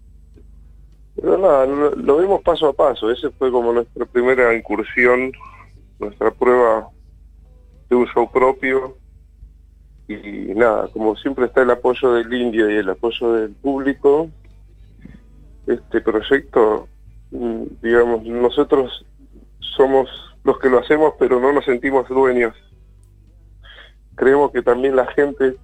pero 1.16 1.38
nada, 1.38 1.66
lo, 1.66 1.96
lo 1.96 2.18
vimos 2.18 2.42
paso 2.42 2.68
a 2.68 2.74
paso, 2.74 3.10
ese 3.10 3.30
fue 3.32 3.52
como 3.52 3.72
nuestra 3.72 4.06
primera 4.06 4.54
incursión, 4.54 5.32
nuestra 5.98 6.32
prueba 6.32 6.90
de 7.90 7.96
un 7.96 8.06
show 8.08 8.30
propio 8.30 8.98
y 10.08 10.54
nada, 10.56 10.90
como 10.90 11.16
siempre 11.16 11.46
está 11.46 11.62
el 11.62 11.72
apoyo 11.72 12.14
del 12.14 12.34
indio 12.34 12.70
y 12.70 12.76
el 12.76 12.90
apoyo 12.90 13.34
del 13.34 13.52
público, 13.52 14.30
este 15.68 16.02
proyecto, 16.02 16.90
mm, 17.32 17.64
digamos, 17.82 18.24
nosotros 18.24 19.06
somos 19.60 20.10
los 20.44 20.60
que 20.60 20.70
lo 20.70 20.80
hacemos, 20.80 21.14
pero 21.18 21.40
no 21.40 21.54
nos 21.54 21.64
sentimos 21.64 22.10
dueños. 22.10 22.54
Creemos 24.22 24.52
que 24.52 24.62
también 24.62 24.96
la 24.96 25.08
gente 25.14 25.56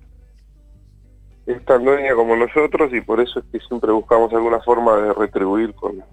es 1.45 1.65
tan 1.65 1.85
dueña 1.85 2.15
como 2.15 2.35
nosotros 2.35 2.91
y 2.91 3.01
por 3.01 3.21
eso 3.21 3.37
es 3.39 3.45
que 3.51 3.59
siempre 3.67 3.91
buscamos 3.91 4.33
alguna 4.33 4.59
forma 4.61 4.97
de 4.97 5.13
retribuir 5.13 5.75
con 5.75 6.03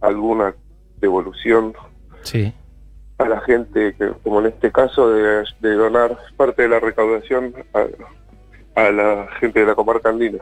alguna 0.00 0.54
devolución. 0.98 1.74
Sí 2.22 2.54
a 3.20 3.28
la 3.28 3.40
gente, 3.42 3.94
que, 3.98 4.12
como 4.22 4.40
en 4.40 4.46
este 4.46 4.72
caso, 4.72 5.10
de, 5.10 5.44
donar 5.60 6.16
parte 6.38 6.62
de 6.62 6.68
la 6.68 6.80
recaudación 6.80 7.52
a, 8.74 8.90
la 8.90 9.28
gente 9.38 9.60
de 9.60 9.66
la 9.66 9.74
comarca 9.74 10.08
andina. 10.08 10.38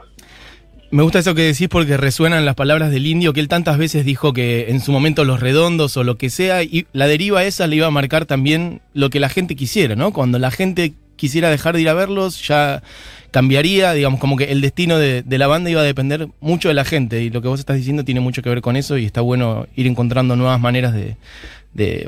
Me 0.92 1.02
gusta 1.02 1.18
eso 1.18 1.34
que 1.34 1.42
decís 1.42 1.68
porque 1.68 1.96
resuenan 1.96 2.46
las 2.46 2.54
palabras 2.54 2.92
del 2.92 3.06
indio, 3.06 3.32
que 3.32 3.40
él 3.40 3.48
tantas 3.48 3.78
veces 3.78 4.04
dijo 4.04 4.32
que 4.32 4.70
en 4.70 4.80
su 4.80 4.92
momento 4.92 5.24
los 5.24 5.40
redondos 5.40 5.96
o 5.96 6.04
lo 6.04 6.16
que 6.16 6.30
sea, 6.30 6.62
y 6.62 6.86
la 6.92 7.08
deriva 7.08 7.42
esa 7.44 7.66
le 7.66 7.76
iba 7.76 7.88
a 7.88 7.90
marcar 7.90 8.26
también 8.26 8.80
lo 8.94 9.10
que 9.10 9.18
la 9.18 9.28
gente 9.28 9.56
quisiera, 9.56 9.96
¿no? 9.96 10.12
Cuando 10.12 10.38
la 10.38 10.50
gente 10.50 10.94
quisiera 11.18 11.50
dejar 11.50 11.74
de 11.74 11.82
ir 11.82 11.90
a 11.90 11.94
verlos, 11.94 12.46
ya 12.46 12.82
cambiaría, 13.30 13.92
digamos, 13.92 14.20
como 14.20 14.36
que 14.36 14.44
el 14.44 14.62
destino 14.62 14.98
de, 14.98 15.22
la 15.28 15.46
banda 15.46 15.68
iba 15.68 15.82
a 15.82 15.84
depender 15.84 16.28
mucho 16.40 16.68
de 16.68 16.74
la 16.74 16.84
gente, 16.84 17.22
y 17.22 17.28
lo 17.28 17.42
que 17.42 17.48
vos 17.48 17.60
estás 17.60 17.76
diciendo 17.76 18.04
tiene 18.04 18.20
mucho 18.20 18.40
que 18.40 18.48
ver 18.48 18.62
con 18.62 18.76
eso, 18.76 18.96
y 18.96 19.04
está 19.04 19.20
bueno 19.20 19.66
ir 19.76 19.86
encontrando 19.86 20.34
nuevas 20.36 20.60
maneras 20.60 20.94
de, 20.94 21.16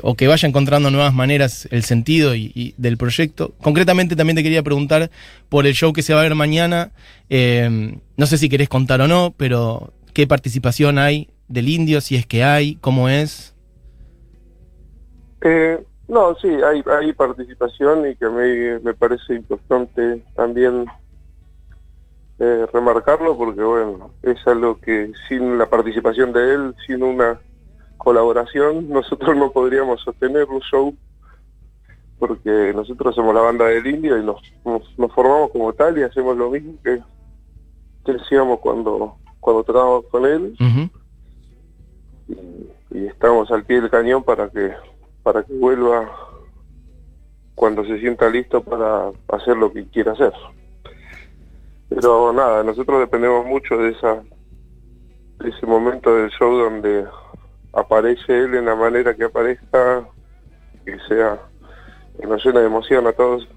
o 0.01 0.15
que 0.15 0.27
vaya 0.27 0.47
encontrando 0.47 0.89
nuevas 0.89 1.13
maneras 1.13 1.67
el 1.71 1.83
sentido 1.83 2.35
y, 2.35 2.73
del 2.77 2.97
proyecto. 2.97 3.53
Concretamente 3.61 4.15
también 4.15 4.35
te 4.35 4.43
quería 4.43 4.63
preguntar 4.63 5.11
por 5.49 5.67
el 5.67 5.73
show 5.73 5.93
que 5.93 6.01
se 6.01 6.13
va 6.13 6.21
a 6.21 6.23
ver 6.23 6.35
mañana. 6.35 6.91
Eh, 7.29 7.95
no 8.17 8.25
sé 8.25 8.37
si 8.37 8.49
querés 8.49 8.67
contar 8.67 8.99
o 9.01 9.07
no, 9.07 9.33
pero 9.37 9.93
¿qué 10.13 10.27
participación 10.27 10.97
hay 10.97 11.29
del 11.47 11.69
indio? 11.69 12.01
Si 12.01 12.15
es 12.15 12.25
que 12.25 12.43
hay, 12.43 12.75
¿cómo 12.81 13.07
es? 13.07 13.55
Eh, 15.43 15.77
no, 16.11 16.35
sí, 16.35 16.49
hay, 16.49 16.83
hay 16.87 17.13
participación 17.13 18.05
y 18.05 18.15
que 18.17 18.27
me, 18.27 18.79
me 18.79 18.93
parece 18.93 19.33
importante 19.33 20.21
también 20.35 20.85
eh, 22.37 22.65
remarcarlo 22.73 23.37
porque, 23.37 23.61
bueno, 23.61 24.11
es 24.21 24.45
algo 24.45 24.77
que 24.81 25.13
sin 25.29 25.57
la 25.57 25.69
participación 25.69 26.33
de 26.33 26.53
él, 26.53 26.75
sin 26.85 27.01
una 27.01 27.39
colaboración, 27.95 28.89
nosotros 28.97 29.37
no 29.37 29.53
podríamos 29.53 30.01
sostener 30.01 30.49
un 30.49 30.59
show 30.59 30.93
porque 32.19 32.73
nosotros 32.75 33.15
somos 33.15 33.33
la 33.33 33.41
banda 33.41 33.67
del 33.67 33.87
indio 33.87 34.17
y 34.17 34.25
nos, 34.25 34.41
nos, 34.65 35.13
formamos 35.13 35.49
como 35.51 35.71
tal 35.71 35.97
y 35.97 36.03
hacemos 36.03 36.35
lo 36.35 36.51
mismo 36.51 36.73
que, 36.83 37.01
que 38.05 38.13
decíamos 38.13 38.59
cuando, 38.59 39.15
cuando 39.39 40.03
con 40.11 40.25
él. 40.25 40.57
y, 42.27 43.05
estamos 43.05 43.49
al 43.49 43.63
pie 43.63 43.79
del 43.79 43.89
cañón 43.89 44.23
para 44.23 44.49
que, 44.49 44.73
para 45.23 45.43
que 45.43 45.53
vuelva 45.53 46.09
cuando 47.55 47.85
se 47.85 47.99
sienta 47.99 48.29
listo 48.29 48.63
para 48.63 49.11
hacer 49.29 49.57
lo 49.57 49.71
que 49.71 49.85
quiera 49.87 50.13
hacer. 50.13 50.33
Pero 51.89 52.31
nada, 52.33 52.63
nosotros 52.63 52.99
dependemos 52.99 53.45
mucho 53.45 53.77
de 53.77 53.89
esa 53.89 54.23
de 55.39 55.49
ese 55.49 55.65
momento 55.65 56.15
del 56.15 56.29
show 56.31 56.55
donde 56.55 57.05
aparece 57.73 58.37
él 58.37 58.55
en 58.55 58.65
la 58.65 58.75
manera 58.75 59.15
que 59.15 59.23
aparezca, 59.23 60.07
que 60.85 60.97
sea, 61.07 61.39
que 62.19 62.27
nos 62.27 62.43
llena 62.45 62.59
de 62.59 62.67
emoción 62.67 63.07
a 63.07 63.13
todos 63.13 63.47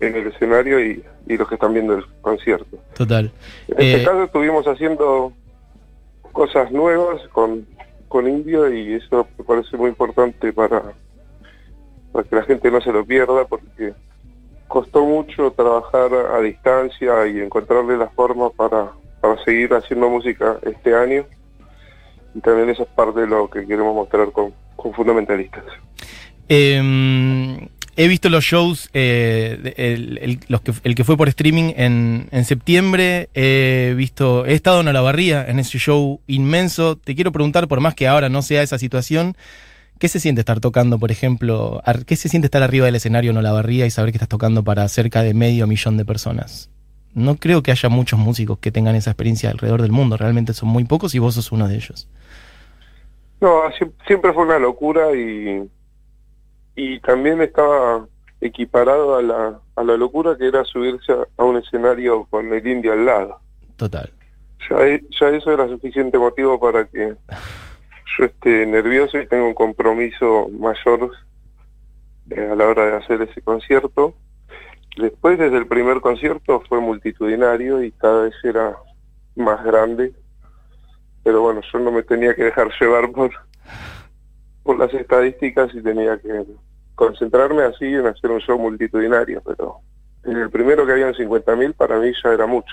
en 0.00 0.14
el 0.14 0.26
escenario 0.28 0.80
y, 0.80 1.04
los 1.26 1.48
que 1.48 1.54
están 1.54 1.72
viendo 1.72 1.94
el 1.94 2.04
concierto. 2.20 2.78
Total. 2.94 3.30
En 3.68 3.80
este 3.80 4.02
eh, 4.02 4.04
caso 4.04 4.24
estuvimos 4.24 4.66
haciendo 4.66 5.32
cosas 6.32 6.70
nuevas 6.70 7.20
con, 7.28 7.66
con 8.08 8.28
Indio 8.28 8.72
y 8.72 8.94
eso 8.94 9.26
me 9.36 9.44
parece 9.44 9.76
muy 9.76 9.88
importante 9.88 10.52
para, 10.52 10.94
para 12.16 12.26
que 12.26 12.36
la 12.36 12.42
gente 12.44 12.70
no 12.70 12.80
se 12.80 12.92
lo 12.92 13.04
pierda 13.04 13.44
porque 13.44 13.92
costó 14.68 15.04
mucho 15.04 15.50
trabajar 15.50 16.10
a 16.14 16.40
distancia 16.40 17.26
y 17.26 17.40
encontrarle 17.40 17.98
la 17.98 18.08
forma 18.08 18.48
para, 18.48 18.90
para 19.20 19.44
seguir 19.44 19.74
haciendo 19.74 20.08
música 20.08 20.56
este 20.62 20.94
año 20.94 21.26
y 22.34 22.40
también 22.40 22.70
eso 22.70 22.84
es 22.84 22.88
parte 22.88 23.20
de 23.20 23.26
lo 23.26 23.50
que 23.50 23.66
queremos 23.66 23.94
mostrar 23.94 24.32
con, 24.32 24.54
fundamentalistas. 24.94 25.62
Em, 26.48 27.68
he 27.96 28.08
visto 28.08 28.30
los 28.30 28.44
shows, 28.44 28.88
eh, 28.94 29.74
el, 29.76 30.40
el 30.82 30.94
que 30.94 31.04
fue 31.04 31.18
por 31.18 31.28
streaming 31.28 31.74
en, 31.76 32.28
en, 32.30 32.44
septiembre, 32.46 33.28
he 33.34 33.92
visto, 33.94 34.46
he 34.46 34.54
estado 34.54 34.80
en 34.80 34.88
Olavarría, 34.88 35.44
en 35.46 35.58
ese 35.58 35.78
show 35.78 36.20
inmenso. 36.26 36.96
Te 36.96 37.14
quiero 37.14 37.32
preguntar, 37.32 37.68
por 37.68 37.80
más 37.80 37.94
que 37.94 38.08
ahora 38.08 38.30
no 38.30 38.40
sea 38.40 38.62
esa 38.62 38.78
situación, 38.78 39.36
¿qué 39.98 40.08
se 40.08 40.20
siente 40.20 40.40
estar 40.40 40.60
tocando, 40.60 40.98
por 40.98 41.10
ejemplo, 41.10 41.82
qué 42.06 42.16
se 42.16 42.28
siente 42.28 42.46
estar 42.46 42.62
arriba 42.62 42.86
del 42.86 42.96
escenario 42.96 43.30
en 43.30 43.36
Olavarría 43.36 43.86
y 43.86 43.90
saber 43.90 44.12
que 44.12 44.16
estás 44.16 44.28
tocando 44.28 44.62
para 44.64 44.86
cerca 44.88 45.22
de 45.22 45.34
medio 45.34 45.66
millón 45.66 45.96
de 45.96 46.04
personas? 46.04 46.70
No 47.14 47.36
creo 47.36 47.62
que 47.62 47.70
haya 47.70 47.88
muchos 47.88 48.18
músicos 48.18 48.58
que 48.58 48.70
tengan 48.70 48.94
esa 48.94 49.10
experiencia 49.10 49.50
alrededor 49.50 49.82
del 49.82 49.92
mundo, 49.92 50.16
realmente 50.16 50.52
son 50.52 50.68
muy 50.68 50.84
pocos 50.84 51.14
y 51.14 51.18
vos 51.18 51.34
sos 51.34 51.50
uno 51.52 51.66
de 51.68 51.76
ellos. 51.76 52.08
No, 53.40 53.62
siempre 54.06 54.32
fue 54.32 54.44
una 54.44 54.58
locura 54.58 55.14
y, 55.14 55.68
y 56.74 57.00
también 57.00 57.40
estaba 57.40 58.06
equiparado 58.40 59.16
a 59.16 59.22
la, 59.22 59.60
a 59.76 59.82
la 59.82 59.96
locura 59.96 60.36
que 60.36 60.48
era 60.48 60.64
subirse 60.64 61.12
a, 61.12 61.44
un 61.44 61.56
escenario 61.56 62.26
con 62.30 62.52
el 62.52 62.66
indio 62.66 62.92
al 62.92 63.06
lado. 63.06 63.40
Total. 63.76 64.10
Ya, 64.70 64.76
ya 65.20 65.28
eso 65.28 65.52
era 65.52 65.68
suficiente 65.68 66.18
motivo 66.18 66.58
para 66.58 66.86
que 66.86 67.14
yo 68.18 68.24
esté 68.24 68.66
nervioso 68.66 69.18
y 69.18 69.26
tenga 69.26 69.44
un 69.44 69.54
compromiso 69.54 70.48
mayor 70.58 71.10
eh, 72.30 72.48
a 72.52 72.54
la 72.54 72.66
hora 72.66 72.86
de 72.86 72.96
hacer 72.96 73.22
ese 73.22 73.40
concierto. 73.42 74.14
Después, 74.96 75.38
desde 75.38 75.58
el 75.58 75.66
primer 75.66 76.00
concierto, 76.00 76.62
fue 76.68 76.80
multitudinario 76.80 77.82
y 77.82 77.92
cada 77.92 78.22
vez 78.22 78.34
era 78.42 78.76
más 79.34 79.62
grande 79.64 80.14
pero 81.26 81.40
bueno, 81.40 81.60
yo 81.72 81.80
no 81.80 81.90
me 81.90 82.04
tenía 82.04 82.36
que 82.36 82.44
dejar 82.44 82.68
llevar 82.80 83.10
por, 83.10 83.32
por 84.62 84.78
las 84.78 84.94
estadísticas 84.94 85.74
y 85.74 85.82
tenía 85.82 86.16
que 86.18 86.44
concentrarme 86.94 87.64
así 87.64 87.84
en 87.86 88.06
hacer 88.06 88.30
un 88.30 88.38
show 88.38 88.56
multitudinario, 88.56 89.42
pero 89.44 89.80
en 90.22 90.36
el 90.36 90.50
primero 90.50 90.86
que 90.86 90.92
habían 90.92 91.14
50.000 91.14 91.74
para 91.74 91.98
mí 91.98 92.12
ya 92.22 92.32
era 92.32 92.46
mucho. 92.46 92.72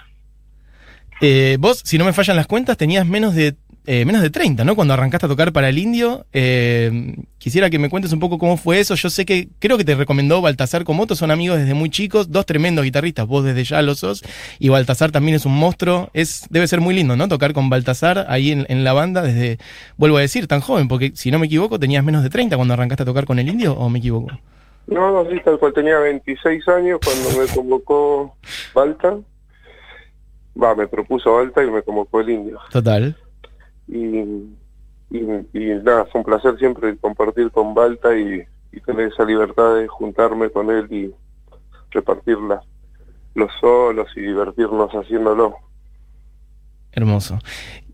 Eh, 1.20 1.58
vos, 1.60 1.82
si 1.84 1.98
no 1.98 2.06
me 2.06 2.14
fallan 2.14 2.36
las 2.36 2.46
cuentas, 2.46 2.78
tenías 2.78 3.08
menos 3.08 3.34
de 3.34 3.56
eh, 3.86 4.06
menos 4.06 4.22
de 4.22 4.30
30, 4.30 4.64
¿no? 4.64 4.76
Cuando 4.76 4.94
arrancaste 4.94 5.26
a 5.26 5.30
tocar 5.30 5.52
para 5.52 5.70
el 5.70 5.78
indio. 5.78 6.26
Eh, 6.32 7.16
quisiera 7.38 7.70
que 7.70 7.80
me 7.80 7.90
cuentes 7.90 8.14
un 8.14 8.20
poco 8.20 8.38
cómo 8.38 8.58
fue 8.58 8.80
eso. 8.80 8.96
Yo 8.96 9.10
sé 9.10 9.26
que 9.26 9.50
creo 9.60 9.78
que 9.78 9.84
te 9.84 9.96
recomendó 9.96 10.42
Baltasar 10.42 10.84
Comoto, 10.84 11.16
son 11.16 11.32
amigos 11.32 11.60
desde 11.60 11.74
muy 11.74 11.90
chicos, 11.90 12.32
dos 12.32 12.46
tremendos 12.46 12.86
guitarristas, 12.86 13.28
vos 13.28 13.44
desde 13.44 13.64
ya 13.64 13.82
lo 13.82 13.96
sos, 13.96 14.24
y 14.60 14.70
Baltasar 14.70 15.12
también 15.12 15.36
es 15.36 15.46
un 15.46 15.58
monstruo. 15.58 16.10
Es, 16.14 16.48
debe 16.50 16.68
ser 16.68 16.80
muy 16.80 16.96
lindo, 16.96 17.16
¿no? 17.16 17.28
Tocar 17.28 17.54
con 17.54 17.70
Baltasar 17.70 18.26
ahí 18.30 18.52
en, 18.52 18.66
en 18.70 18.84
la 18.84 18.94
banda 18.94 19.22
desde, 19.22 19.58
vuelvo 19.98 20.18
a 20.18 20.22
decir, 20.22 20.48
tan 20.48 20.62
joven, 20.62 20.88
porque 20.88 21.12
si 21.16 21.32
no 21.32 21.40
me 21.40 21.48
equivoco, 21.48 21.80
tenías 21.80 22.04
menos 22.04 22.24
de 22.24 22.30
30 22.30 22.56
cuando 22.56 22.74
arrancaste 22.74 23.04
a 23.04 23.06
tocar 23.06 23.26
con 23.26 23.40
el 23.40 23.50
indio, 23.50 23.74
¿o 23.74 23.90
me 23.90 24.00
equivoco? 24.00 24.32
No, 24.88 25.12
no, 25.12 25.30
sí, 25.30 25.40
tal 25.44 25.60
cual 25.60 25.74
tenía 25.74 25.98
26 26.00 26.68
años 26.68 27.00
cuando 27.04 27.42
me 27.42 27.48
convocó 27.54 28.36
Balta. 28.74 29.18
Va, 30.62 30.76
me 30.76 30.88
propuso 30.88 31.34
Balta 31.34 31.64
y 31.64 31.72
me 31.72 31.82
convocó 31.82 32.22
el 32.22 32.30
indio. 32.30 32.60
Total. 32.70 33.16
Y, 33.88 34.02
nada, 35.84 36.06
fue 36.06 36.20
un 36.22 36.26
placer 36.26 36.58
siempre 36.58 36.98
compartir 36.98 37.52
con 37.52 37.74
Balta 37.74 38.18
y, 38.18 38.44
tener 38.86 39.10
esa 39.14 39.24
libertad 39.24 39.76
de 39.76 39.88
juntarme 39.88 40.50
con 40.50 40.72
él 40.72 40.88
y 40.92 41.12
repartir 41.92 42.38
la- 42.40 42.64
los 43.36 43.52
solos 43.62 44.08
y 44.16 44.22
divertirnos 44.22 44.92
haciéndolo. 44.92 45.56
Hermoso. 46.92 47.40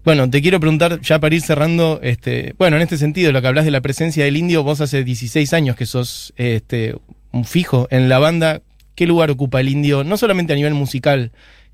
Bueno, 0.04 0.30
te 0.30 0.42
quiero 0.42 0.60
preguntar, 0.60 1.00
ya 1.02 1.20
para 1.20 1.36
ir 1.36 1.42
cerrando, 1.42 2.00
este, 2.02 2.56
bueno, 2.58 2.78
en 2.78 2.82
este 2.82 2.98
sentido, 2.98 3.32
lo 3.32 3.42
que 3.42 3.48
hablas 3.48 3.66
de 3.66 3.72
la 3.72 3.82
presencia 3.82 4.24
del 4.24 4.38
indio, 4.38 4.64
vos 4.64 4.82
hace 4.82 5.04
16 5.04 5.54
años 5.54 5.76
que 5.76 5.86
sos 5.86 6.34
este, 6.38 6.96
fijo 7.44 7.88
en 7.92 8.10
la 8.10 8.20
banda. 8.20 8.62
¿Qué 8.96 9.06
lugar 9.06 9.30
ocupa 9.32 9.60
el 9.60 9.70
indio, 9.70 10.04
no 10.04 10.18
solamente 10.18 10.54
a 10.54 10.56
nivel 10.56 10.74
musical, 10.74 11.32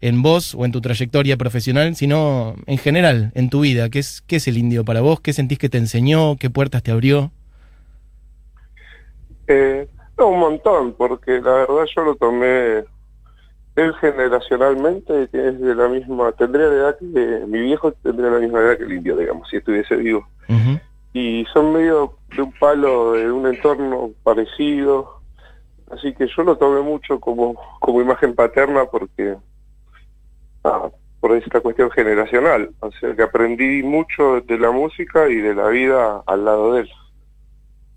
en 0.07 0.21
vos 0.21 0.55
o 0.55 0.65
en 0.65 0.71
tu 0.71 0.81
trayectoria 0.81 1.37
profesional, 1.37 1.95
sino 1.95 2.55
en 2.65 2.77
general, 2.77 3.31
en 3.35 3.49
tu 3.49 3.61
vida? 3.61 3.89
¿Qué 3.89 3.99
es, 3.99 4.21
qué 4.21 4.37
es 4.37 4.47
el 4.47 4.57
indio 4.57 4.85
para 4.85 5.01
vos? 5.01 5.19
¿Qué 5.19 5.33
sentís 5.33 5.57
que 5.57 5.69
te 5.69 5.77
enseñó? 5.77 6.37
¿Qué 6.37 6.49
puertas 6.49 6.83
te 6.83 6.91
abrió? 6.91 7.31
Eh, 9.47 9.87
no, 10.17 10.27
un 10.27 10.39
montón, 10.39 10.93
porque 10.97 11.41
la 11.41 11.53
verdad 11.53 11.85
yo 11.95 12.03
lo 12.03 12.15
tomé 12.15 12.83
él 13.75 13.93
generacionalmente, 13.95 15.23
es 15.23 15.59
de 15.59 15.75
la 15.75 15.89
misma, 15.89 16.31
tendría 16.31 16.67
la 16.67 16.75
edad 16.75 16.97
que 16.97 17.43
mi 17.47 17.59
viejo 17.59 17.91
tendría 17.91 18.29
la 18.31 18.39
misma 18.39 18.59
edad 18.61 18.77
que 18.77 18.83
el 18.83 18.93
indio, 18.93 19.17
digamos, 19.17 19.49
si 19.49 19.57
estuviese 19.57 19.97
vivo. 19.97 20.27
Y 21.13 21.45
son 21.53 21.73
medio 21.73 22.17
de 22.35 22.41
un 22.41 22.51
palo, 22.53 23.13
de 23.13 23.31
un 23.31 23.47
entorno 23.47 24.11
parecido, 24.23 25.21
así 25.91 26.13
que 26.13 26.27
yo 26.27 26.43
lo 26.43 26.57
tomé 26.57 26.81
mucho 26.81 27.19
como, 27.19 27.55
como 27.79 28.01
imagen 28.01 28.35
paterna 28.35 28.85
porque, 28.85 29.35
ah, 30.65 30.89
por 31.21 31.31
esta 31.35 31.59
cuestión 31.61 31.89
generacional, 31.91 32.69
o 32.81 32.91
sea 32.91 33.15
que 33.15 33.23
aprendí 33.23 33.81
mucho 33.81 34.41
de 34.41 34.59
la 34.59 34.71
música 34.71 35.27
y 35.29 35.35
de 35.35 35.55
la 35.55 35.69
vida 35.69 36.21
al 36.27 36.45
lado 36.45 36.73
de 36.73 36.81
él. 36.81 36.89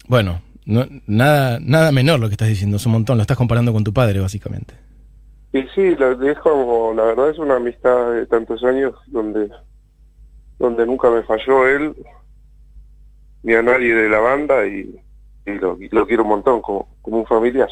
Bueno, 0.06 0.40
no- 0.64 0.86
nada, 1.06 1.58
nada 1.60 1.92
menor 1.92 2.20
lo 2.20 2.28
que 2.28 2.34
estás 2.34 2.48
diciendo, 2.48 2.76
es 2.76 2.86
un 2.86 2.92
montón, 2.92 3.16
lo 3.18 3.22
estás 3.22 3.36
comparando 3.36 3.72
con 3.72 3.84
tu 3.84 3.92
padre, 3.92 4.20
básicamente. 4.20 4.74
Y 5.52 5.62
sí, 5.74 5.96
la, 5.96 6.12
es 6.30 6.38
como, 6.38 6.92
la 6.94 7.04
verdad 7.04 7.30
es 7.30 7.38
una 7.38 7.56
amistad 7.56 8.12
de 8.12 8.26
tantos 8.26 8.62
años 8.64 8.94
donde, 9.08 9.50
donde 10.58 10.86
nunca 10.86 11.10
me 11.10 11.22
falló 11.24 11.66
él, 11.66 11.94
ni 13.42 13.54
a 13.54 13.62
nadie 13.62 13.94
de 13.94 14.08
la 14.08 14.18
banda, 14.20 14.66
y, 14.66 14.94
y 15.46 15.52
lo, 15.54 15.78
lo 15.90 16.06
quiero 16.06 16.22
un 16.22 16.28
montón, 16.30 16.60
como, 16.60 16.88
como 17.02 17.18
un 17.18 17.26
familiar. 17.26 17.68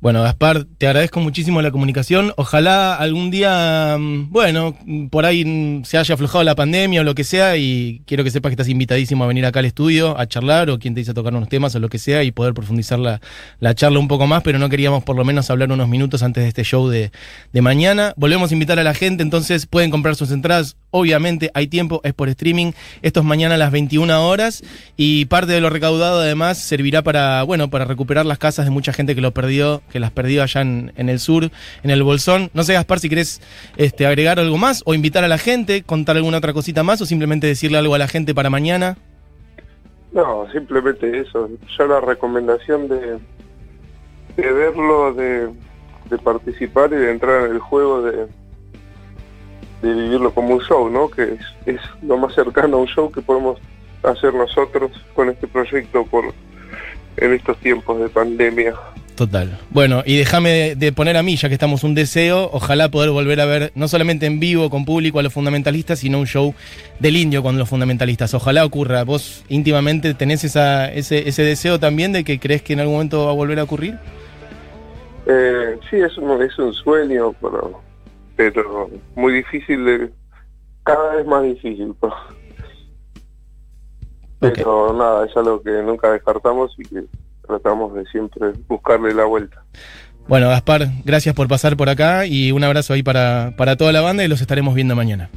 Bueno, 0.00 0.22
Gaspar, 0.22 0.64
te 0.78 0.86
agradezco 0.86 1.18
muchísimo 1.18 1.60
la 1.60 1.72
comunicación. 1.72 2.32
Ojalá 2.36 2.94
algún 2.94 3.32
día, 3.32 3.96
mm, 3.98 4.30
bueno, 4.30 4.76
por 5.10 5.26
ahí 5.26 5.44
mm, 5.44 5.84
se 5.84 5.98
haya 5.98 6.14
aflojado 6.14 6.44
la 6.44 6.54
pandemia 6.54 7.00
o 7.00 7.04
lo 7.04 7.16
que 7.16 7.24
sea 7.24 7.56
y 7.56 8.02
quiero 8.06 8.22
que 8.22 8.30
sepas 8.30 8.50
que 8.50 8.54
estás 8.54 8.68
invitadísimo 8.68 9.24
a 9.24 9.26
venir 9.26 9.44
acá 9.44 9.58
al 9.58 9.64
estudio 9.64 10.16
a 10.16 10.28
charlar 10.28 10.70
o 10.70 10.78
quien 10.78 10.94
te 10.94 11.00
dice 11.00 11.10
a 11.10 11.14
tocar 11.14 11.34
unos 11.34 11.48
temas 11.48 11.74
o 11.74 11.80
lo 11.80 11.88
que 11.88 11.98
sea 11.98 12.22
y 12.22 12.30
poder 12.30 12.54
profundizar 12.54 13.00
la, 13.00 13.20
la 13.58 13.74
charla 13.74 13.98
un 13.98 14.06
poco 14.06 14.28
más, 14.28 14.44
pero 14.44 14.60
no 14.60 14.68
queríamos 14.68 15.02
por 15.02 15.16
lo 15.16 15.24
menos 15.24 15.50
hablar 15.50 15.72
unos 15.72 15.88
minutos 15.88 16.22
antes 16.22 16.44
de 16.44 16.48
este 16.48 16.62
show 16.62 16.88
de, 16.88 17.10
de 17.52 17.60
mañana. 17.60 18.14
Volvemos 18.16 18.52
a 18.52 18.54
invitar 18.54 18.78
a 18.78 18.84
la 18.84 18.94
gente, 18.94 19.24
entonces 19.24 19.66
pueden 19.66 19.90
comprar 19.90 20.14
sus 20.14 20.30
entradas. 20.30 20.76
Obviamente 20.90 21.50
hay 21.52 21.66
tiempo, 21.66 22.00
es 22.02 22.14
por 22.14 22.28
streaming. 22.30 22.72
Esto 23.02 23.20
es 23.20 23.26
mañana 23.26 23.56
a 23.56 23.58
las 23.58 23.70
21 23.70 24.26
horas 24.26 24.62
y 24.96 25.26
parte 25.26 25.52
de 25.52 25.60
lo 25.60 25.68
recaudado 25.68 26.20
además 26.20 26.58
servirá 26.58 27.02
para, 27.02 27.42
bueno, 27.42 27.68
para 27.68 27.84
recuperar 27.84 28.24
las 28.24 28.38
casas 28.38 28.64
de 28.64 28.70
mucha 28.70 28.94
gente 28.94 29.14
que 29.14 29.20
lo 29.20 29.32
perdió, 29.32 29.82
que 29.90 30.00
las 30.00 30.10
perdió 30.10 30.42
allá 30.42 30.62
en, 30.62 30.92
en 30.96 31.10
el 31.10 31.18
sur, 31.18 31.50
en 31.82 31.90
el 31.90 32.02
Bolsón. 32.02 32.50
No 32.54 32.62
sé, 32.62 32.72
Gaspar, 32.72 33.00
si 33.00 33.10
querés 33.10 33.42
este, 33.76 34.06
agregar 34.06 34.40
algo 34.40 34.56
más 34.56 34.82
o 34.86 34.94
invitar 34.94 35.24
a 35.24 35.28
la 35.28 35.38
gente, 35.38 35.82
contar 35.82 36.16
alguna 36.16 36.38
otra 36.38 36.54
cosita 36.54 36.82
más 36.82 37.02
o 37.02 37.06
simplemente 37.06 37.46
decirle 37.46 37.76
algo 37.76 37.94
a 37.94 37.98
la 37.98 38.08
gente 38.08 38.34
para 38.34 38.48
mañana. 38.48 38.96
No, 40.12 40.50
simplemente 40.52 41.20
eso. 41.20 41.50
Ya 41.78 41.84
la 41.84 42.00
recomendación 42.00 42.88
de, 42.88 43.18
de 44.36 44.52
verlo, 44.52 45.12
de, 45.12 45.50
de 46.08 46.18
participar 46.18 46.90
y 46.92 46.96
de 46.96 47.10
entrar 47.10 47.44
en 47.44 47.52
el 47.52 47.58
juego, 47.58 48.02
de, 48.02 48.26
de 49.82 49.94
vivirlo 49.94 50.32
como 50.32 50.54
un 50.54 50.60
show, 50.60 50.88
¿no? 50.90 51.08
Que 51.08 51.22
es, 51.22 51.40
es 51.66 51.80
lo 52.02 52.16
más 52.16 52.34
cercano 52.34 52.76
a 52.76 52.80
un 52.80 52.86
show 52.88 53.10
que 53.10 53.22
podemos 53.22 53.58
hacer 54.02 54.34
nosotros 54.34 54.90
con 55.14 55.28
este 55.28 55.46
proyecto 55.46 56.04
por 56.06 56.24
en 57.16 57.34
estos 57.34 57.56
tiempos 57.58 58.00
de 58.00 58.08
pandemia. 58.08 58.74
Total. 59.18 59.58
Bueno, 59.70 60.04
y 60.06 60.16
déjame 60.16 60.76
de, 60.76 60.92
poner 60.92 61.16
a 61.16 61.24
mí, 61.24 61.34
ya 61.34 61.48
que 61.48 61.54
estamos 61.54 61.82
un 61.82 61.92
deseo, 61.92 62.50
ojalá 62.52 62.88
poder 62.88 63.10
volver 63.10 63.40
a 63.40 63.46
ver, 63.46 63.72
no 63.74 63.88
solamente 63.88 64.26
en 64.26 64.38
vivo 64.38 64.70
con 64.70 64.84
público 64.84 65.18
a 65.18 65.24
los 65.24 65.32
fundamentalistas, 65.32 65.98
sino 65.98 66.20
un 66.20 66.26
show 66.28 66.54
del 67.00 67.16
indio 67.16 67.42
con 67.42 67.58
los 67.58 67.68
fundamentalistas. 67.68 68.32
Ojalá 68.34 68.64
ocurra. 68.64 69.02
¿Vos 69.02 69.44
íntimamente 69.48 70.14
tenés 70.14 70.44
esa, 70.44 70.86
ese, 70.92 71.28
ese 71.28 71.42
deseo 71.42 71.80
también 71.80 72.12
de 72.12 72.22
que 72.22 72.38
crees 72.38 72.62
que 72.62 72.74
en 72.74 72.80
algún 72.80 72.94
momento 72.94 73.26
va 73.26 73.32
a 73.32 73.34
volver 73.34 73.58
a 73.58 73.64
ocurrir? 73.64 73.98
Eh, 75.26 75.76
sí, 75.90 75.96
es 75.96 76.16
un, 76.16 76.40
es 76.40 76.56
un 76.56 76.72
sueño, 76.72 77.34
pero, 77.42 77.80
pero 78.38 78.88
muy 79.16 79.32
difícil, 79.32 79.84
de, 79.84 80.10
cada 80.84 81.16
vez 81.16 81.26
más 81.26 81.42
difícil. 81.42 81.92
Pero, 82.00 82.14
pero 84.54 84.92
nada, 84.92 85.26
es 85.26 85.36
algo 85.36 85.60
que 85.60 85.82
nunca 85.82 86.12
descartamos 86.12 86.72
y 86.78 86.84
que 86.84 87.04
tratamos 87.44 87.94
de 87.94 88.04
siempre 88.06 88.52
buscarle 88.68 89.12
la 89.12 89.24
vuelta. 89.24 89.64
Bueno, 90.28 90.48
Gaspar, 90.50 90.86
gracias 91.04 91.34
por 91.34 91.48
pasar 91.48 91.76
por 91.76 91.88
acá 91.88 92.26
y 92.26 92.52
un 92.52 92.62
abrazo 92.62 92.94
ahí 92.94 93.02
para, 93.02 93.54
para 93.56 93.76
toda 93.76 93.90
la 93.90 94.02
banda 94.02 94.24
y 94.24 94.28
los 94.28 94.40
estaremos 94.40 94.76
viendo 94.76 94.94
mañana. 94.94 95.30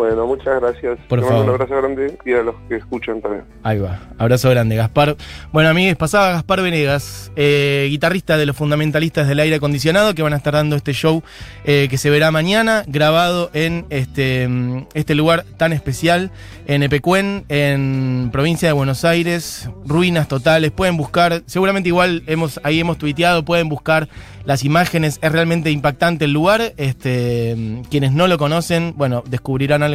Bueno, 0.00 0.26
muchas 0.26 0.58
gracias. 0.62 0.98
Por 1.08 1.18
Te 1.18 1.26
mando 1.26 1.28
favor. 1.28 1.44
un 1.44 1.50
abrazo 1.50 1.76
grande 1.76 2.18
y 2.24 2.32
a 2.32 2.42
los 2.42 2.54
que 2.70 2.76
escuchan 2.76 3.20
también. 3.20 3.44
Ahí 3.62 3.78
va. 3.80 4.00
Abrazo 4.16 4.48
grande, 4.48 4.74
Gaspar. 4.74 5.14
Bueno, 5.52 5.68
amigos, 5.68 5.98
pasaba 5.98 6.30
Gaspar 6.30 6.62
Venegas, 6.62 7.30
eh, 7.36 7.86
guitarrista 7.90 8.38
de 8.38 8.46
los 8.46 8.56
fundamentalistas 8.56 9.28
del 9.28 9.40
aire 9.40 9.56
acondicionado, 9.56 10.14
que 10.14 10.22
van 10.22 10.32
a 10.32 10.36
estar 10.36 10.54
dando 10.54 10.74
este 10.74 10.94
show 10.94 11.22
eh, 11.64 11.86
que 11.90 11.98
se 11.98 12.08
verá 12.08 12.30
mañana, 12.30 12.82
grabado 12.86 13.50
en 13.52 13.84
este, 13.90 14.48
mm, 14.48 14.86
este 14.94 15.14
lugar 15.14 15.44
tan 15.58 15.74
especial, 15.74 16.30
en 16.66 16.82
Epecuén, 16.82 17.44
en 17.50 18.30
provincia 18.32 18.68
de 18.68 18.72
Buenos 18.72 19.04
Aires. 19.04 19.68
Ruinas 19.84 20.28
totales. 20.28 20.70
Pueden 20.70 20.96
buscar, 20.96 21.42
seguramente 21.44 21.90
igual 21.90 22.22
hemos, 22.26 22.58
ahí 22.62 22.80
hemos 22.80 22.96
tuiteado, 22.96 23.44
pueden 23.44 23.68
buscar 23.68 24.08
las 24.44 24.64
imágenes. 24.64 25.18
Es 25.20 25.30
realmente 25.30 25.70
impactante 25.70 26.24
el 26.24 26.32
lugar. 26.32 26.72
Este, 26.78 27.54
mm, 27.54 27.80
quienes 27.90 28.12
no 28.12 28.28
lo 28.28 28.38
conocen, 28.38 28.94
bueno, 28.96 29.22
descubrirán 29.28 29.82
algo 29.82 29.89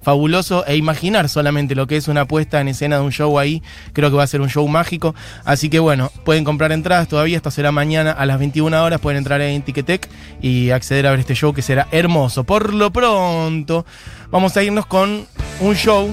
fabuloso 0.00 0.64
e 0.66 0.76
imaginar 0.76 1.28
solamente 1.28 1.74
lo 1.74 1.86
que 1.86 1.96
es 1.96 2.08
una 2.08 2.26
puesta 2.26 2.60
en 2.60 2.68
escena 2.68 2.96
de 2.96 3.02
un 3.02 3.12
show 3.12 3.38
ahí, 3.38 3.62
creo 3.92 4.10
que 4.10 4.16
va 4.16 4.22
a 4.22 4.26
ser 4.26 4.40
un 4.40 4.48
show 4.48 4.66
mágico. 4.68 5.14
Así 5.44 5.68
que 5.68 5.78
bueno, 5.78 6.10
pueden 6.24 6.44
comprar 6.44 6.72
entradas 6.72 7.08
todavía, 7.08 7.36
esto 7.36 7.50
será 7.50 7.72
mañana 7.72 8.12
a 8.12 8.26
las 8.26 8.38
21 8.38 8.82
horas, 8.82 9.00
pueden 9.00 9.18
entrar 9.18 9.40
en 9.40 9.62
Ticketek 9.62 10.08
y 10.40 10.70
acceder 10.70 11.06
a 11.06 11.10
ver 11.10 11.20
este 11.20 11.34
show 11.34 11.52
que 11.52 11.62
será 11.62 11.88
hermoso. 11.90 12.44
Por 12.44 12.74
lo 12.74 12.92
pronto, 12.92 13.86
vamos 14.30 14.56
a 14.56 14.62
irnos 14.62 14.86
con 14.86 15.26
un 15.60 15.74
show. 15.74 16.10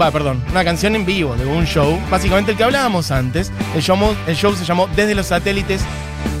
Va, 0.00 0.10
perdón, 0.10 0.42
una 0.50 0.64
canción 0.64 0.96
en 0.96 1.04
vivo 1.04 1.36
de 1.36 1.44
un 1.44 1.66
show, 1.66 1.98
básicamente 2.10 2.52
el 2.52 2.56
que 2.56 2.64
hablábamos 2.64 3.10
antes. 3.10 3.52
El 3.74 3.82
show, 3.82 3.98
el 4.26 4.36
show 4.36 4.54
se 4.54 4.64
llamó 4.64 4.88
Desde 4.96 5.14
los 5.14 5.26
satélites 5.26 5.82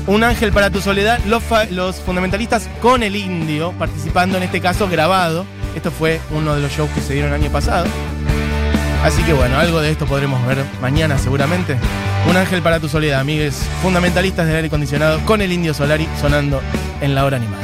un 0.06 0.24
ángel 0.24 0.52
para 0.52 0.70
tu 0.70 0.80
soledad, 0.80 1.20
los, 1.26 1.42
los 1.70 1.96
fundamentalistas 1.96 2.68
con 2.80 3.02
el 3.02 3.14
indio, 3.14 3.72
participando 3.78 4.36
en 4.36 4.44
este 4.44 4.60
caso 4.60 4.88
grabado. 4.88 5.46
Esto 5.74 5.90
fue 5.90 6.20
uno 6.30 6.54
de 6.54 6.60
los 6.60 6.72
shows 6.72 6.90
que 6.90 7.00
se 7.00 7.14
dieron 7.14 7.32
el 7.32 7.40
año 7.40 7.50
pasado. 7.50 7.86
Así 9.02 9.22
que 9.24 9.32
bueno, 9.32 9.58
algo 9.58 9.80
de 9.80 9.90
esto 9.90 10.06
podremos 10.06 10.44
ver 10.46 10.64
mañana 10.80 11.18
seguramente. 11.18 11.76
Un 12.28 12.36
ángel 12.36 12.62
para 12.62 12.78
tu 12.78 12.88
soledad, 12.88 13.20
amigues. 13.20 13.66
Fundamentalistas 13.82 14.46
del 14.46 14.56
aire 14.56 14.68
acondicionado 14.68 15.20
con 15.24 15.40
el 15.40 15.52
indio 15.52 15.74
Solari 15.74 16.08
sonando 16.20 16.60
en 17.00 17.14
la 17.14 17.24
hora 17.24 17.38
animada. 17.38 17.62